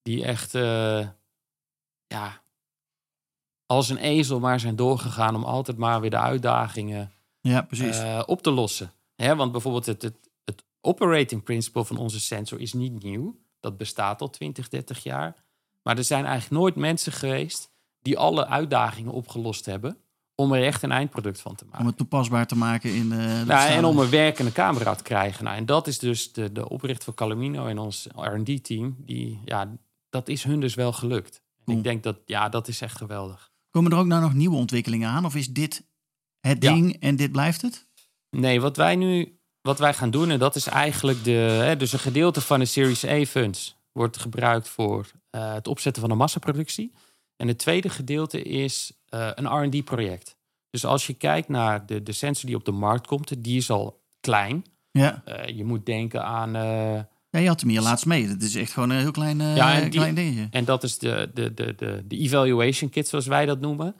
Die 0.02 0.24
echt, 0.24 0.54
eh, 0.54 1.08
ja, 2.06 2.42
als 3.66 3.88
een 3.88 3.96
ezel 3.96 4.40
maar 4.40 4.60
zijn 4.60 4.76
doorgegaan 4.76 5.34
om 5.34 5.44
altijd 5.44 5.76
maar 5.76 6.00
weer 6.00 6.10
de 6.10 6.18
uitdagingen 6.18 7.12
Ja, 7.40 7.62
precies. 7.62 7.98
eh, 7.98 8.22
op 8.26 8.42
te 8.42 8.50
lossen. 8.50 8.92
Hè, 9.14 9.36
want 9.36 9.52
bijvoorbeeld 9.52 9.86
het, 9.86 10.02
het, 10.02 10.30
het 10.44 10.64
operating 10.80 11.42
principle 11.42 11.84
van 11.84 11.96
onze 11.96 12.20
sensor 12.20 12.60
is 12.60 12.72
niet 12.72 13.02
nieuw. 13.02 13.42
Dat 13.64 13.76
bestaat 13.76 14.20
al 14.20 14.30
20, 14.30 14.68
30 14.68 15.02
jaar. 15.02 15.34
Maar 15.82 15.96
er 15.98 16.04
zijn 16.04 16.24
eigenlijk 16.24 16.60
nooit 16.60 16.74
mensen 16.76 17.12
geweest 17.12 17.70
die 18.02 18.18
alle 18.18 18.46
uitdagingen 18.46 19.12
opgelost 19.12 19.66
hebben. 19.66 19.96
om 20.34 20.52
er 20.52 20.64
echt 20.64 20.82
een 20.82 20.92
eindproduct 20.92 21.40
van 21.40 21.54
te 21.54 21.64
maken. 21.64 21.80
Om 21.80 21.86
het 21.86 21.96
toepasbaar 21.96 22.46
te 22.46 22.56
maken 22.56 22.94
in 22.94 23.08
de. 23.08 23.42
Nou, 23.46 23.70
en 23.70 23.84
om 23.84 23.98
een 23.98 24.10
werkende 24.10 24.52
camera 24.52 24.94
te 24.94 25.02
krijgen. 25.02 25.44
Nou, 25.44 25.56
en 25.56 25.66
dat 25.66 25.86
is 25.86 25.98
dus 25.98 26.32
de, 26.32 26.52
de 26.52 26.68
oprichter 26.68 27.04
van 27.04 27.14
Calamino 27.14 27.66
en 27.66 27.78
ons 27.78 28.06
R&D-team. 28.16 28.96
Die, 28.98 29.40
ja, 29.44 29.76
dat 30.10 30.28
is 30.28 30.42
hun 30.44 30.60
dus 30.60 30.74
wel 30.74 30.92
gelukt. 30.92 31.42
En 31.66 31.76
ik 31.76 31.82
denk 31.82 32.02
dat, 32.02 32.16
ja, 32.26 32.48
dat 32.48 32.68
is 32.68 32.80
echt 32.80 32.96
geweldig. 32.96 33.52
Komen 33.70 33.92
er 33.92 33.98
ook 33.98 34.06
nou 34.06 34.22
nog 34.22 34.34
nieuwe 34.34 34.56
ontwikkelingen 34.56 35.08
aan? 35.08 35.24
Of 35.24 35.34
is 35.34 35.48
dit 35.52 35.86
het 36.40 36.62
Ja. 36.62 36.72
ding 36.72 36.96
en 37.00 37.16
dit 37.16 37.32
blijft 37.32 37.62
het? 37.62 37.86
Nee, 38.30 38.60
wat 38.60 38.76
wij 38.76 38.96
nu 38.96 39.38
wat 39.64 39.78
wij 39.78 39.94
gaan 39.94 40.10
doen, 40.10 40.30
en 40.30 40.38
dat 40.38 40.54
is 40.56 40.66
eigenlijk 40.66 41.24
de, 41.24 41.30
hè, 41.30 41.76
dus 41.76 41.92
een 41.92 41.98
gedeelte 41.98 42.40
van 42.40 42.58
de 42.58 42.64
Series 42.64 43.04
A 43.04 43.24
funds 43.24 43.76
wordt 43.92 44.16
gebruikt 44.16 44.68
voor 44.68 45.06
eh, 45.30 45.54
het 45.54 45.68
opzetten 45.68 46.02
van 46.02 46.10
een 46.10 46.16
massaproductie. 46.16 46.92
En 47.36 47.48
het 47.48 47.58
tweede 47.58 47.88
gedeelte 47.88 48.42
is 48.42 48.92
eh, 49.08 49.28
een 49.34 49.62
R&D-project. 49.64 50.36
Dus 50.70 50.84
als 50.84 51.06
je 51.06 51.12
kijkt 51.14 51.48
naar 51.48 51.86
de, 51.86 52.02
de 52.02 52.12
sensor 52.12 52.46
die 52.46 52.56
op 52.56 52.64
de 52.64 52.72
markt 52.72 53.06
komt, 53.06 53.44
die 53.44 53.56
is 53.56 53.70
al 53.70 54.00
klein. 54.20 54.64
Ja. 54.90 55.22
Eh, 55.24 55.56
je 55.56 55.64
moet 55.64 55.86
denken 55.86 56.24
aan 56.24 56.52
ja, 57.30 57.40
je 57.40 57.48
had 57.48 57.60
hem 57.60 57.70
hier 57.70 57.80
laatst 57.80 58.06
mee. 58.06 58.28
Dat 58.28 58.42
is 58.42 58.54
echt 58.54 58.72
gewoon 58.72 58.90
een 58.90 58.98
heel 58.98 59.10
klein, 59.10 59.40
Ja, 59.40 59.80
die- 59.80 59.88
klein 59.90 60.14
dingetje. 60.14 60.46
En 60.50 60.64
dat 60.64 60.82
is 60.82 60.98
de, 60.98 61.30
de, 61.34 61.54
de, 61.54 61.74
de, 61.74 62.02
de 62.06 62.16
evaluation 62.16 62.90
kit, 62.90 63.08
zoals 63.08 63.26
wij 63.26 63.46
dat 63.46 63.60
noemen. 63.60 63.96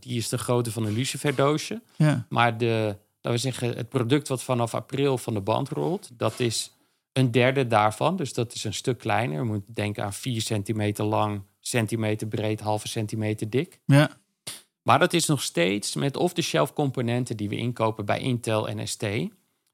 Die 0.00 0.16
is 0.16 0.28
de 0.28 0.38
grootte 0.38 0.72
van 0.72 0.86
een 0.86 0.92
lucifer 0.92 1.34
doosje. 1.34 1.82
Ja. 1.96 2.26
Maar 2.28 2.58
de, 2.58 2.96
laten 3.28 3.50
we 3.50 3.52
zeggen, 3.52 3.76
het 3.76 3.88
product 3.88 4.28
wat 4.28 4.42
vanaf 4.42 4.74
april 4.74 5.18
van 5.18 5.34
de 5.34 5.40
band 5.40 5.68
rolt, 5.68 6.10
dat 6.12 6.40
is 6.40 6.72
een 7.12 7.30
derde 7.30 7.66
daarvan. 7.66 8.16
Dus 8.16 8.32
dat 8.32 8.54
is 8.54 8.64
een 8.64 8.74
stuk 8.74 8.98
kleiner. 8.98 9.36
Je 9.36 9.44
moet 9.44 9.64
denken 9.66 10.04
aan 10.04 10.12
4 10.12 10.40
centimeter 10.40 11.04
lang, 11.04 11.42
centimeter 11.60 12.26
breed, 12.26 12.60
halve 12.60 12.88
centimeter 12.88 13.50
dik. 13.50 13.80
ja. 13.84 14.10
Maar 14.82 14.98
dat 14.98 15.12
is 15.12 15.26
nog 15.26 15.42
steeds 15.42 15.94
met 15.94 16.16
off-the-shelf 16.16 16.72
componenten 16.72 17.36
die 17.36 17.48
we 17.48 17.56
inkopen 17.56 18.04
bij 18.04 18.20
Intel 18.20 18.68
en 18.68 18.88
ST. 18.88 19.02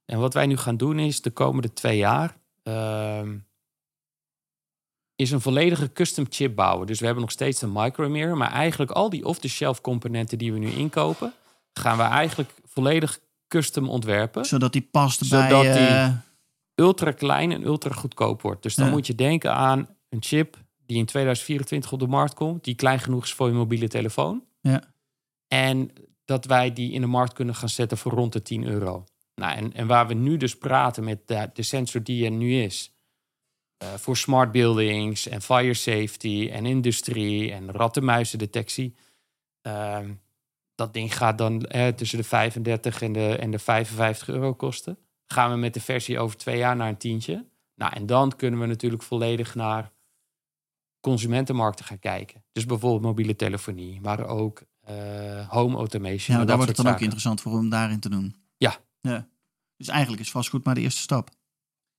En 0.04 0.18
wat 0.18 0.34
wij 0.34 0.46
nu 0.46 0.56
gaan 0.56 0.76
doen 0.76 0.98
is 0.98 1.22
de 1.22 1.30
komende 1.30 1.72
twee 1.72 1.96
jaar 1.96 2.36
ehm, 2.62 3.36
is 5.16 5.30
een 5.30 5.40
volledige 5.40 5.92
custom 5.92 6.26
chip 6.28 6.54
bouwen. 6.54 6.86
Dus 6.86 6.98
we 6.98 7.04
hebben 7.04 7.22
nog 7.22 7.32
steeds 7.32 7.62
een 7.62 7.72
micromirror, 7.72 8.36
maar 8.36 8.52
eigenlijk 8.52 8.90
al 8.90 9.10
die 9.10 9.24
off-the-shelf 9.24 9.80
componenten 9.80 10.38
die 10.38 10.52
we 10.52 10.58
nu 10.58 10.70
inkopen, 10.70 11.32
gaan 11.72 11.96
we 11.96 12.02
eigenlijk 12.02 12.54
volledig 12.64 13.20
custom 13.60 13.88
ontwerpen. 13.88 14.44
Zodat 14.44 14.72
die 14.72 14.88
past 14.90 15.24
Zodat 15.26 15.48
bij... 15.62 15.72
die- 15.72 15.86
eh, 15.86 16.12
Ultra 16.74 17.10
klein 17.12 17.52
en 17.52 17.62
ultra 17.62 17.94
goedkoop 17.94 18.42
wordt. 18.42 18.62
Dus 18.62 18.74
dan 18.74 18.90
moet 18.90 19.06
je 19.06 19.14
denken 19.14 19.54
aan 19.54 19.88
een 20.08 20.22
chip 20.22 20.56
die 20.86 20.96
in 20.96 21.04
2024 21.06 21.92
op 21.92 21.98
de 21.98 22.06
markt 22.06 22.34
komt, 22.34 22.64
die 22.64 22.74
klein 22.74 23.00
genoeg 23.00 23.24
is 23.24 23.32
voor 23.32 23.46
je 23.48 23.52
mobiele 23.54 23.88
telefoon. 23.88 24.44
Ja. 24.60 24.82
En 25.48 25.90
dat 26.24 26.44
wij 26.44 26.72
die 26.72 26.92
in 26.92 27.00
de 27.00 27.06
markt 27.06 27.32
kunnen 27.32 27.54
gaan 27.54 27.68
zetten 27.68 27.98
voor 27.98 28.12
rond 28.12 28.32
de 28.32 28.42
10 28.42 28.64
euro. 28.66 29.04
Nou, 29.34 29.56
en, 29.56 29.72
en 29.72 29.86
waar 29.86 30.06
we 30.06 30.14
nu 30.14 30.36
dus 30.36 30.56
praten 30.58 31.04
met 31.04 31.28
de, 31.28 31.50
de 31.52 31.62
sensor 31.62 32.02
die 32.02 32.24
er 32.24 32.30
nu 32.30 32.54
is. 32.62 32.92
eh, 33.76 33.88
voor 33.94 34.16
smart 34.16 34.52
buildings 34.52 35.28
en 35.28 35.42
fire 35.42 35.74
safety 35.74 36.48
en 36.52 36.66
industrie 36.66 37.52
en 37.52 37.70
rattenmuizendetectie. 37.72 38.94
ehm 39.62 40.10
dat 40.74 40.92
ding 40.92 41.16
gaat 41.16 41.38
dan 41.38 41.62
eh, 41.62 41.88
tussen 41.88 42.18
de 42.18 42.24
35 42.24 43.02
en 43.02 43.12
de, 43.12 43.36
en 43.36 43.50
de 43.50 43.58
55 43.58 44.28
euro 44.28 44.54
kosten. 44.54 44.98
Gaan 45.26 45.50
we 45.50 45.56
met 45.56 45.74
de 45.74 45.80
versie 45.80 46.18
over 46.18 46.36
twee 46.36 46.56
jaar 46.58 46.76
naar 46.76 46.88
een 46.88 46.96
tientje. 46.96 47.46
Nou, 47.74 47.92
en 47.94 48.06
dan 48.06 48.36
kunnen 48.36 48.60
we 48.60 48.66
natuurlijk 48.66 49.02
volledig 49.02 49.54
naar 49.54 49.92
consumentenmarkten 51.00 51.84
gaan 51.84 51.98
kijken. 51.98 52.44
Dus 52.52 52.66
bijvoorbeeld 52.66 53.02
mobiele 53.02 53.36
telefonie, 53.36 54.00
maar 54.00 54.26
ook 54.26 54.62
eh, 54.80 55.48
home 55.48 55.76
automation. 55.76 56.36
ja, 56.36 56.36
daar 56.36 56.46
dat 56.46 56.56
wordt 56.56 56.76
het 56.76 56.86
dan 56.86 56.94
ook 56.94 57.00
interessant 57.00 57.40
voor 57.40 57.52
om 57.52 57.68
daarin 57.68 58.00
te 58.00 58.08
doen. 58.08 58.34
Ja. 58.56 58.76
ja. 59.00 59.26
Dus 59.76 59.88
eigenlijk 59.88 60.22
is 60.22 60.30
vastgoed 60.30 60.64
maar 60.64 60.74
de 60.74 60.80
eerste 60.80 61.00
stap. 61.00 61.28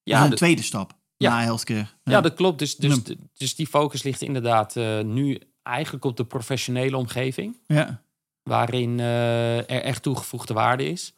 Ja, 0.04 0.18
Ja, 0.18 0.24
een 0.24 0.30
de- 0.30 0.36
tweede 0.36 0.62
stap. 0.62 0.94
Ja. 1.18 1.30
Na 1.30 1.42
healthcare. 1.42 1.88
Ja, 2.04 2.22
dat 2.22 2.34
klopt. 2.34 2.60
Dus, 2.60 2.76
dus, 2.76 3.02
Ja. 3.06 3.14
dus 3.34 3.56
die 3.56 3.68
focus 3.68 4.04
ligt 4.04 4.22
inderdaad 4.22 4.76
eh, 4.76 5.00
nu 5.02 5.40
eigenlijk 5.64 6.06
op 6.06 6.18
de 6.18 6.26
professionele 6.26 6.98
omgeving. 6.98 7.58
ja. 7.68 8.04
Waarin 8.50 9.00
eh, 9.00 9.58
er 9.58 9.82
echt 9.82 10.04
toegevoegde 10.04 10.54
waarde 10.54 10.90
is. 10.90 11.14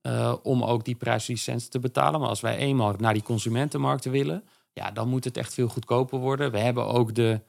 eh, 0.00 0.34
om 0.42 0.62
ook 0.62 0.84
die 0.84 0.94
prijslicentie 0.94 1.68
te 1.68 1.78
betalen. 1.78 2.20
Maar 2.20 2.28
als 2.28 2.40
wij 2.40 2.56
eenmaal 2.56 2.94
naar 2.98 3.12
die 3.12 3.22
consumentenmarkten 3.22 4.10
willen. 4.10 4.44
Ja, 4.72 4.90
dan 4.90 5.08
moet 5.08 5.24
het 5.24 5.36
echt 5.36 5.54
veel 5.54 5.68
goedkoper 5.68 6.18
worden. 6.18 6.50
We 6.50 6.58
hebben 6.58 6.86
ook 6.86 7.14
de, 7.14 7.40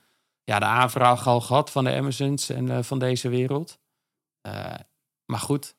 ja, 0.43 0.59
de 0.59 0.65
aanvraag 0.65 1.27
al 1.27 1.41
gehad 1.41 1.71
van 1.71 1.83
de 1.83 1.95
Amazons 1.95 2.49
en 2.49 2.69
eh, 2.69 2.83
van 2.83 2.99
deze 2.99 3.29
wereld. 3.29 3.79
Maar 5.25 5.39
goed, 5.39 5.75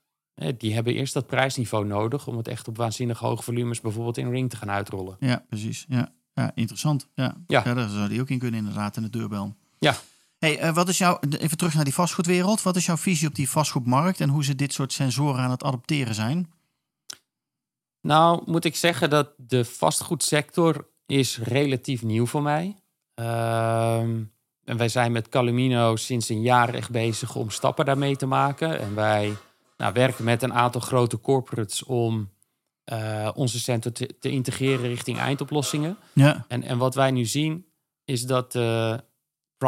die 0.57 0.75
hebben 0.75 0.95
eerst 0.95 1.15
dat 1.15 1.27
prijsniveau 1.27 1.87
nodig. 1.87 2.27
Om 2.27 2.37
het 2.37 2.49
echt 2.49 2.69
op 2.69 2.77
waanzinnig 2.77 3.19
hoge 3.19 3.43
volumes 3.43 3.81
bijvoorbeeld 3.81 4.17
in 4.17 4.31
Ring 4.31 4.51
te 4.51 4.57
gaan 4.57 4.71
uitrollen. 4.71 5.17
Ja, 5.21 5.45
precies. 5.49 5.85
Ja, 5.89 6.13
ja 6.33 6.53
interessant. 6.55 7.09
Ja. 7.15 7.35
Ja. 7.47 7.63
ja, 7.65 7.75
daar 7.75 7.89
zou 7.89 8.09
die 8.09 8.21
ook 8.21 8.29
in 8.31 8.39
kunnen 8.39 8.59
inderdaad 8.61 8.97
in 8.97 9.03
de 9.03 9.11
deurbel. 9.11 9.55
Ja. 9.79 9.95
Hey, 10.45 10.59
eh, 10.59 10.75
wat 10.75 10.89
is 10.89 10.99
jouw, 10.99 11.19
even 11.39 11.57
terug 11.57 11.75
naar 11.75 11.85
die 11.85 11.95
vastgoedwereld. 11.95 12.63
Wat 12.63 12.77
is 12.77 12.87
jouw 12.87 12.97
visie 12.97 13.29
op 13.29 13.35
die 13.35 13.51
vastgoedmarkt 13.51 14.21
en 14.21 14.29
hoe 14.29 14.45
ze 14.45 14.55
dit 14.55 14.73
soort 14.73 14.93
sensoren 14.93 15.41
aan 15.41 15.51
het 15.51 15.63
adopteren 15.63 16.15
zijn? 16.15 16.53
Nou, 18.01 18.43
moet 18.47 18.65
ik 18.65 18.77
zeggen 18.77 19.11
dat 19.11 19.33
de 19.37 19.65
vastgoedsector 19.65 20.89
is 21.07 21.39
relatief 21.39 22.03
nieuw 22.03 22.27
voor 22.27 22.43
mij. 22.43 22.77
Ehm, 23.15 24.23
en 24.65 24.77
wij 24.77 24.89
zijn 24.89 25.13
met 25.13 25.29
Calumino 25.29 25.97
sinds 25.97 26.29
een 26.29 26.43
jaar 26.43 26.75
echt 26.75 26.91
bezig 26.91 27.35
om 27.35 27.51
stappen 27.51 27.85
daarmee 27.85 28.17
te 28.17 28.27
maken. 28.27 28.81
En 28.81 28.95
wij 28.95 29.37
nou, 29.77 29.93
werken 29.93 30.25
met 30.25 30.43
een 30.43 30.55
aantal 30.55 30.81
grote 30.81 31.21
corporates 31.21 31.83
om 31.83 32.31
eh, 32.85 33.31
onze 33.35 33.61
center 33.61 33.93
te, 33.93 34.19
te 34.21 34.31
integreren 34.31 34.89
richting 34.89 35.19
eindoplossingen. 35.19 35.97
Ja, 36.13 36.45
En, 36.49 36.63
en 36.63 36.79
wat 36.79 36.95
wij 36.95 37.11
nu 37.11 37.25
zien 37.25 37.67
is 38.05 38.23
dat 38.23 38.55
eh, 38.55 38.95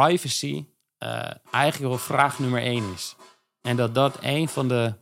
privacy 0.05 0.65
eh, 0.97 1.31
eigenlijk 1.51 1.91
wel 1.91 1.97
vraag 1.97 2.39
nummer 2.39 2.61
één 2.61 2.93
is. 2.93 3.15
En 3.61 3.75
dat 3.75 3.95
dat 3.95 4.17
een 4.21 4.47
van 4.47 4.67
de... 4.67 4.93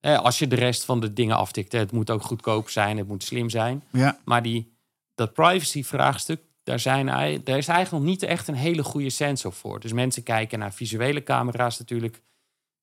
Eh, 0.00 0.18
als 0.18 0.38
je 0.38 0.48
de 0.48 0.56
rest 0.56 0.84
van 0.84 1.00
de 1.00 1.12
dingen 1.12 1.36
aftikt, 1.36 1.72
hè, 1.72 1.78
het 1.78 1.92
moet 1.92 2.10
ook 2.10 2.22
goedkoop 2.22 2.70
zijn, 2.70 2.98
het 2.98 3.08
moet 3.08 3.22
slim 3.22 3.50
zijn. 3.50 3.84
ja, 3.90 4.18
Maar 4.24 4.42
die, 4.42 4.76
dat 5.14 5.32
privacy-vraagstuk, 5.32 6.40
daar, 6.62 6.80
zijn, 6.80 7.06
daar 7.44 7.58
is 7.58 7.68
eigenlijk 7.68 7.90
nog 7.90 8.02
niet 8.02 8.22
echt 8.22 8.48
een 8.48 8.54
hele 8.54 8.82
goede 8.82 9.10
sensor 9.10 9.52
voor. 9.52 9.80
Dus 9.80 9.92
mensen 9.92 10.22
kijken 10.22 10.58
naar 10.58 10.72
visuele 10.72 11.22
camera's 11.22 11.78
natuurlijk, 11.78 12.22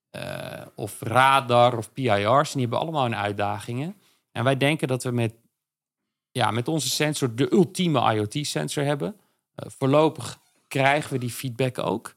eh, 0.09 0.65
of 0.75 1.01
radar 1.01 1.77
of 1.77 1.93
PIR's. 1.93 2.47
En 2.47 2.51
die 2.53 2.61
hebben 2.61 2.79
allemaal 2.79 3.03
hun 3.03 3.15
uitdagingen. 3.15 3.95
En 4.31 4.43
wij 4.43 4.57
denken 4.57 4.87
dat 4.87 5.03
we 5.03 5.11
met, 5.11 5.33
ja, 6.31 6.51
met 6.51 6.67
onze 6.67 6.89
sensor 6.89 7.35
de 7.35 7.53
ultieme 7.53 8.13
IoT-sensor 8.13 8.83
hebben. 8.83 9.15
Eh, 9.55 9.69
voorlopig 9.69 10.39
krijgen 10.71 11.13
we 11.13 11.19
die 11.19 11.29
feedback 11.29 11.77
ook. 11.77 12.15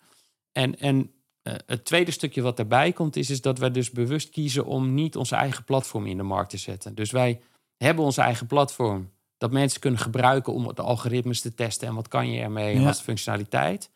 En, 0.52 0.78
en 0.78 1.12
eh, 1.42 1.54
het 1.66 1.84
tweede 1.84 2.10
stukje 2.10 2.42
wat 2.42 2.56
daarbij 2.56 2.92
komt, 2.92 3.16
is, 3.16 3.30
is 3.30 3.40
dat 3.40 3.58
wij 3.58 3.70
dus 3.70 3.90
bewust 3.90 4.30
kiezen 4.30 4.64
om 4.64 4.94
niet 4.94 5.16
onze 5.16 5.36
eigen 5.36 5.64
platform 5.64 6.06
in 6.06 6.16
de 6.16 6.22
markt 6.22 6.50
te 6.50 6.56
zetten. 6.56 6.94
Dus 6.94 7.10
wij 7.10 7.40
hebben 7.76 8.04
onze 8.04 8.20
eigen 8.20 8.46
platform 8.46 9.12
dat 9.38 9.52
mensen 9.52 9.80
kunnen 9.80 10.00
gebruiken 10.00 10.52
om 10.52 10.74
de 10.74 10.82
algoritmes 10.82 11.40
te 11.40 11.54
testen 11.54 11.88
en 11.88 11.94
wat 11.94 12.08
kan 12.08 12.30
je 12.30 12.40
ermee 12.40 12.72
en 12.72 12.78
Ja. 12.78 12.84
wat 12.84 12.92
is 12.92 12.98
de 12.98 13.04
functionaliteit. 13.04 13.90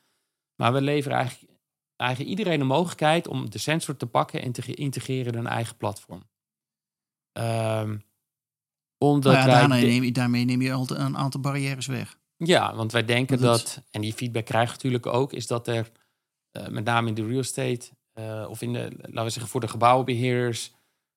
Maar 0.56 0.72
we 0.72 0.80
leveren 0.80 1.18
eigenlijk, 1.18 1.52
eigenlijk 1.96 2.30
iedereen 2.30 2.58
de 2.58 2.64
mogelijkheid 2.64 3.28
om 3.28 3.50
de 3.50 3.58
sensor 3.58 3.96
te 3.96 4.06
pakken 4.06 4.42
en 4.42 4.52
te 4.52 4.74
integreren 4.74 5.32
in 5.32 5.38
een 5.38 5.46
eigen 5.46 5.76
platform. 5.76 6.22
Omdat 8.98 9.32
Nou 9.32 9.48
ja, 9.48 9.54
daarmee, 9.58 9.86
neem 9.86 10.04
je, 10.04 10.12
daarmee 10.12 10.44
neem 10.44 10.62
je 10.62 10.72
al 10.72 10.86
een 10.90 11.16
aantal 11.16 11.40
barrières 11.40 11.86
weg. 11.86 12.18
Ja, 12.38 12.74
want 12.74 12.92
wij 12.92 13.04
denken 13.04 13.40
dat, 13.40 13.82
en 13.90 14.00
die 14.00 14.12
feedback 14.12 14.44
krijgen 14.44 14.68
we 14.68 14.74
natuurlijk 14.74 15.06
ook, 15.06 15.32
is 15.32 15.46
dat 15.46 15.68
er 15.68 15.90
eh, 16.50 16.66
met 16.68 16.84
name 16.84 17.08
in 17.08 17.14
de 17.14 17.26
real 17.26 17.40
estate 17.40 17.88
eh, 18.12 18.46
of 18.48 18.62
in 18.62 18.72
de, 18.72 18.90
laten 19.00 19.24
we 19.24 19.30
zeggen, 19.30 19.48
voor 19.48 19.60
de 19.60 19.68
gebouwenbeheerders, 19.68 20.72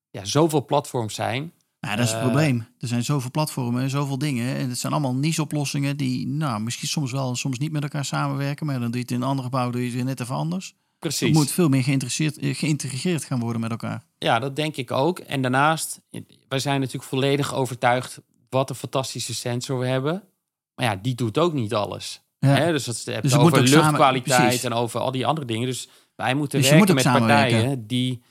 ja, 0.10 0.26
zoveel 0.26 0.66
platforms 0.66 1.14
zijn. 1.14 1.54
Nou, 1.80 1.96
dat 1.96 2.06
is 2.06 2.12
het 2.12 2.22
Eh, 2.22 2.28
probleem. 2.28 2.68
Er 2.80 2.88
zijn 2.88 3.04
zoveel 3.04 3.32
platformen 3.32 3.82
en 3.82 3.90
zoveel 3.90 4.18
dingen. 4.18 4.56
En 4.56 4.70
het 4.70 4.78
zijn 4.80 4.94
allemaal 4.94 5.16
niche-oplossingen 5.16 5.98
die 5.98 6.28
nou, 6.28 6.62
misschien 6.62 6.88
soms 6.88 7.12
wel, 7.12 7.36
soms 7.36 7.58
niet 7.58 7.72
met 7.72 7.84
elkaar 7.84 8.06
samenwerken. 8.06 8.66
Maar 8.66 8.80
dan 8.80 8.92
doe 8.92 8.96
je 8.96 9.02
het 9.02 9.12
in 9.12 9.22
een 9.22 9.28
ander 9.28 9.44
gebouw, 9.44 9.70
doe 9.70 9.80
je 9.82 9.88
het 9.88 9.96
weer 9.96 10.06
net 10.06 10.20
even 10.20 10.36
anders. 10.36 10.76
Precies. 11.00 11.28
Het 11.28 11.38
moet 11.38 11.52
veel 11.52 11.70
meer 11.70 11.84
geïnteresseerd, 11.84 12.38
geïntegreerd 12.42 13.24
gaan 13.24 13.40
worden 13.40 13.62
met 13.62 13.72
elkaar. 13.72 14.04
Ja, 14.18 14.40
dat 14.40 14.56
denk 14.56 14.76
ik 14.76 14.92
ook. 14.92 15.20
En 15.20 15.42
daarnaast, 15.42 16.02
wij 16.48 16.60
zijn 16.60 16.80
natuurlijk 16.80 17.10
volledig 17.10 17.54
overtuigd 17.54 18.22
wat 18.50 18.70
een 18.70 18.76
fantastische 18.76 19.34
sensor 19.34 19.80
we 19.80 19.88
hebben. 19.88 20.24
Maar 20.82 20.90
ja, 20.90 21.00
die 21.02 21.16
doet 21.16 21.38
ook 21.38 21.54
niet 21.54 21.74
alles. 21.74 22.22
Ja. 22.40 22.48
Hè? 22.50 22.72
Dus 22.72 22.84
dat 22.84 22.96
is 22.96 23.04
Dus 23.04 23.36
over 23.36 23.68
samen- 23.68 23.70
luchtkwaliteit 23.70 24.64
en 24.64 24.74
over 24.74 25.00
al 25.00 25.12
die 25.12 25.26
andere 25.26 25.48
dingen. 25.48 25.68
Dus 25.68 25.90
wij 26.16 26.34
moeten 26.34 26.60
Dus 26.62 26.70
werken 26.70 26.96
met 26.96 27.04
partijen 27.04 27.88
die, 27.88 28.22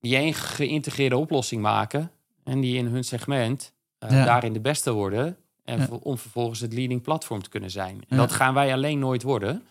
die 0.00 0.16
een 0.16 0.34
geïntegreerde 0.34 1.16
oplossing 1.16 1.62
maken. 1.62 2.10
En 2.44 2.60
die 2.60 2.76
in 2.76 2.86
hun 2.86 3.04
segment 3.04 3.72
eh, 3.98 4.10
Ja. 4.10 4.24
daarin 4.24 4.52
de 4.52 4.60
beste 4.60 4.92
worden. 4.92 5.36
En 5.64 5.78
Ja. 5.78 5.88
om 6.02 6.18
vervolgens 6.18 6.60
het 6.60 6.72
leading 6.72 7.02
platform 7.02 7.42
te 7.42 7.48
kunnen 7.48 7.70
zijn. 7.70 8.02
En 8.08 8.16
dat 8.16 8.32
gaan 8.32 8.54
wij 8.54 8.72
alleen 8.72 8.98
nooit 8.98 9.22
worden. 9.22 9.66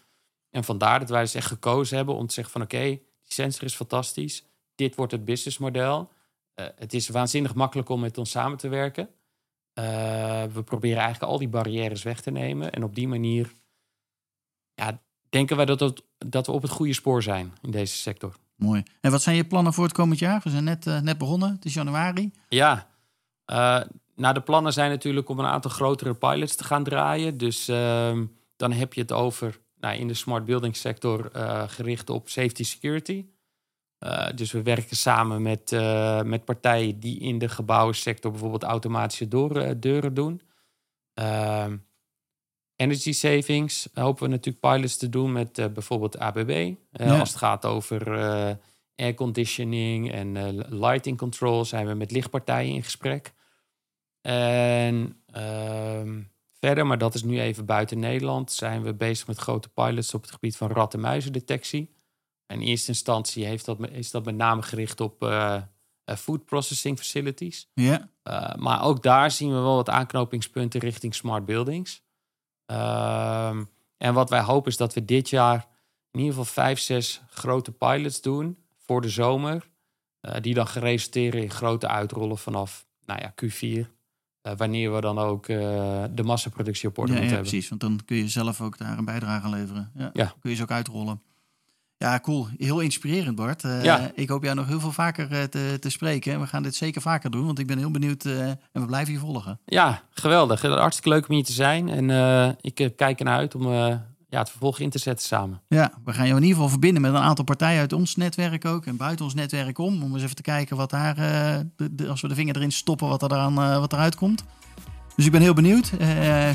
En 0.50 0.64
vandaar 0.64 1.00
dat 1.00 1.10
wij 1.10 1.22
dus 1.22 1.34
echt 1.36 1.48
gekozen 1.48 1.98
hebben 1.98 2.16
om 2.16 2.28
te 2.28 2.34
zeggen 2.34 2.54
van 2.54 2.62
oké, 2.62 2.80
die 2.84 3.02
sensor 3.28 3.64
is 3.64 3.76
fantastisch. 3.76 4.44
dit 4.76 4.96
wordt 4.96 5.12
het 5.12 5.26
businessmodel. 5.26 6.10
Uh, 6.56 6.66
het 6.76 6.94
is 6.94 7.10
waanzinnig 7.10 7.54
makkelijk 7.56 7.90
om 7.90 8.00
met 8.00 8.18
ons 8.18 8.30
samen 8.30 8.58
te 8.58 8.68
werken. 8.68 9.10
Uh, 9.80 10.44
we 10.54 10.64
proberen 10.64 11.02
eigenlijk 11.02 11.32
al 11.32 11.38
die 11.38 11.50
barrières 11.50 12.04
weg 12.04 12.22
te 12.22 12.32
nemen. 12.32 12.72
En 12.72 12.84
op 12.84 12.96
die 12.96 13.08
manier 13.08 13.54
ja, 14.74 15.02
denken 15.30 15.56
wij 15.56 15.66
dat, 15.66 16.04
dat 16.18 16.46
we 16.46 16.52
op 16.52 16.62
het 16.62 16.72
goede 16.72 16.94
spoor 16.94 17.24
zijn 17.24 17.54
in 17.62 17.72
deze 17.72 17.96
sector. 17.96 18.36
Mooi. 18.56 18.84
En 19.02 19.12
wat 19.12 19.22
zijn 19.22 19.36
je 19.36 19.46
plannen 19.46 19.74
voor 19.74 19.84
het 19.84 19.94
komend 19.94 20.20
jaar? 20.20 20.42
We 20.44 20.50
zijn 20.50 20.64
net, 20.64 20.86
uh, 20.86 21.00
net 21.00 21.18
begonnen, 21.18 21.52
het 21.52 21.66
is 21.66 21.74
januari. 21.74 22.32
Ja, 22.50 22.90
nou, 24.16 24.34
de 24.34 24.42
plannen 24.42 24.74
zijn 24.74 24.90
natuurlijk 24.90 25.30
om 25.30 25.40
een 25.40 25.46
aantal 25.46 25.72
grotere 25.72 26.14
pilots 26.14 26.56
te 26.56 26.64
gaan 26.64 26.84
draaien. 26.84 27.38
Dus 27.38 27.68
ehm, 27.68 28.26
dan 28.56 28.72
heb 28.72 28.94
je 28.94 29.02
het 29.02 29.12
over 29.12 29.60
nou, 29.80 29.96
in 29.96 30.08
de 30.08 30.14
smart 30.14 30.46
building 30.46 30.76
sector 30.76 31.32
gericht 31.68 32.10
op 32.10 32.30
safety 32.30 32.64
security. 32.64 33.26
Uh, 34.04 34.28
dus 34.36 34.52
we 34.52 34.62
werken 34.62 34.96
samen 34.96 35.42
met, 35.42 35.72
uh, 35.72 36.22
met 36.22 36.46
partijen 36.46 37.00
die 37.00 37.20
in 37.20 37.38
de 37.38 37.50
gebouwensector 37.50 38.32
bijvoorbeeld 38.32 38.64
automatische 38.64 39.28
door, 39.28 39.80
deuren 39.80 40.14
doen. 40.14 40.42
Ehm, 41.14 41.78
energy 42.76 43.12
savings 43.12 43.90
hopen 43.94 44.24
we 44.24 44.30
natuurlijk 44.30 44.60
pilots 44.60 44.98
te 44.98 45.10
doen 45.10 45.32
met 45.32 45.74
bijvoorbeeld 45.74 46.20
ABB. 46.20 46.74
Ja. 46.92 47.20
Als 47.20 47.30
het 47.30 47.38
gaat 47.38 47.66
over 47.66 48.18
airconditioning 48.96 50.12
en 50.12 50.58
lighting 50.80 51.18
control 51.18 51.66
zijn 51.66 51.88
we 51.88 51.94
met 51.94 52.12
lichtpartijen 52.12 52.74
in 52.74 52.84
gesprek. 52.84 53.34
En 54.22 55.24
ehm, 55.26 56.22
verder, 56.60 56.88
maar 56.88 56.98
dat 56.98 57.14
is 57.14 57.24
nu 57.24 57.40
even 57.40 57.66
buiten 57.66 58.00
Nederland, 58.00 58.52
zijn 58.52 58.84
we 58.84 58.94
bezig 58.94 59.28
met 59.28 59.38
grote 59.38 59.70
pilots 59.70 60.14
op 60.14 60.22
het 60.22 60.32
gebied 60.32 60.58
van 60.58 60.72
rat- 60.72 60.94
en 60.94 61.00
muizendetectie. 61.00 62.00
In 62.52 62.62
eerste 62.62 62.88
instantie 62.88 63.46
heeft 63.46 63.66
dat, 63.66 63.78
is 63.92 64.12
dat 64.12 64.26
met 64.26 64.36
name 64.36 64.62
gericht 64.62 65.02
op 65.02 65.24
uh, 65.24 65.62
food 66.18 66.46
processing 66.46 66.98
facilities. 66.98 67.70
Ja. 67.74 68.10
Uh, 68.24 68.56
maar 68.56 68.84
ook 68.84 69.04
daar 69.04 69.32
zien 69.32 69.50
we 69.50 69.60
wel 69.60 69.76
wat 69.76 69.90
aanknopingspunten 69.90 70.80
richting 70.80 71.16
smart 71.16 71.46
buildings. 71.46 72.04
Uh, 72.72 73.58
en 73.98 74.14
wat 74.14 74.30
wij 74.30 74.42
hopen 74.42 74.72
is 74.72 74.78
dat 74.78 74.94
we 74.94 75.06
dit 75.06 75.30
jaar 75.30 75.68
in 76.12 76.20
ieder 76.20 76.36
geval 76.36 76.54
vijf, 76.54 76.80
zes 76.80 77.22
grote 77.30 77.72
pilots 77.72 78.22
doen 78.22 78.58
voor 78.78 79.02
de 79.02 79.10
zomer. 79.10 79.70
die 80.42 80.54
dan 80.54 80.68
geresulteren 80.68 81.42
in 81.42 81.50
grote 81.50 81.88
uitrollen 81.88 82.38
vanaf 82.38 82.86
nou 83.06 83.22
ja, 83.22 83.34
Q4. 83.44 83.88
Uh, 84.48 84.54
wanneer 84.58 84.94
we 84.94 85.02
dan 85.02 85.20
ook 85.20 85.48
uh, 85.48 85.58
de 86.12 86.24
massaproductie 86.24 86.90
op 86.90 86.98
orde 86.98 87.12
ja, 87.12 87.18
moeten 87.18 87.36
ja, 87.36 87.42
hebben. 87.42 87.52
precies, 87.52 87.70
want 87.70 87.82
dan 87.82 88.00
kun 88.06 88.18
je 88.18 88.28
zelf 88.28 88.62
ook 88.62 88.78
daar 88.78 88.98
een 88.98 89.06
bijdrage 89.06 89.46
aan 89.46 89.52
leveren. 89.52 89.92
Ja, 89.96 90.10
ja. 90.14 90.34
Kun 90.40 90.50
je 90.50 90.56
ze 90.56 90.64
ook 90.64 90.72
uitrollen. 90.72 91.22
Ja, 92.02 92.20
cool. 92.20 92.48
Heel 92.58 92.80
inspirerend, 92.80 93.36
Bart. 93.36 93.64
Uh, 93.64 93.84
ja. 93.84 94.12
Ik 94.16 94.30
hoop 94.30 94.44
jou 94.44 94.56
nog 94.56 94.68
heel 94.68 94.80
veel 94.80 94.92
vaker 94.92 95.50
te, 95.50 95.78
te, 95.80 95.90
spreken. 95.90 96.40
We 96.40 96.48
gaan 96.48 96.64
dit 96.64 96.76
zeker 96.76 97.02
vaker 97.02 97.32
doen, 97.32 97.46
want 97.46 97.60
ik 97.60 97.68
ben 97.68 97.78
heel 97.78 97.92
benieuwd 97.92 98.26
en 98.26 98.60
we 98.72 98.86
blijven 98.86 99.14
je 99.14 99.20
volgen. 99.20 99.60
Ja, 99.66 100.02
geweldig. 100.14 100.62
Hartstikke 100.62 101.10
leuk 101.10 101.28
om 101.28 101.36
hier 101.36 101.44
te 101.44 101.52
zijn. 101.52 101.90
En 101.90 102.58
ik 102.62 102.92
kijk 102.96 103.20
ernaar 103.20 103.38
uit 103.38 103.56
om 103.56 103.74
ja, 104.30 104.40
het 104.40 104.50
vervolg 104.50 104.80
in 104.80 104.90
te 104.90 105.00
zetten 105.00 105.28
samen. 105.28 105.62
Ja, 105.68 105.92
we 106.06 106.14
gaan 106.14 106.26
je 106.26 106.32
in 106.32 106.38
ieder 106.38 106.54
geval 106.54 106.70
verbinden 106.70 107.02
met 107.02 107.14
een 107.14 107.18
aantal 107.18 107.46
partijen 107.46 107.80
uit 107.80 107.94
ons 107.94 108.16
netwerk 108.16 108.66
ook 108.66 108.86
en 108.86 108.98
buiten 108.98 109.26
ons 109.26 109.34
netwerk 109.34 109.78
om. 109.78 110.04
Om 110.04 110.14
eens 110.14 110.24
even 110.24 110.36
te 110.36 110.42
kijken 110.42 110.78
wat 110.78 110.90
daar, 110.90 111.16
de, 111.16 111.96
de, 111.96 112.08
als 112.08 112.22
we 112.22 112.28
de 112.28 112.36
vinger 112.36 112.56
erin 112.56 112.72
stoppen, 112.72 113.08
wat, 113.08 113.22
er 113.22 113.34
aan, 113.34 113.56
wat 113.80 113.94
eruit 113.94 114.16
komt. 114.16 114.44
Dus 115.16 115.26
ik 115.26 115.32
ben 115.32 115.42
heel 115.42 115.54
benieuwd. 115.54 115.92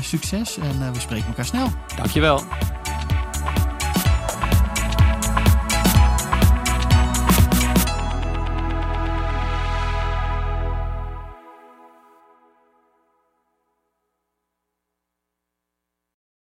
Succes 0.01 0.57
en 0.57 0.93
we 0.93 0.99
spreken 0.99 1.27
elkaar 1.27 1.45
snel. 1.45 1.67
Dankjewel. 1.95 2.43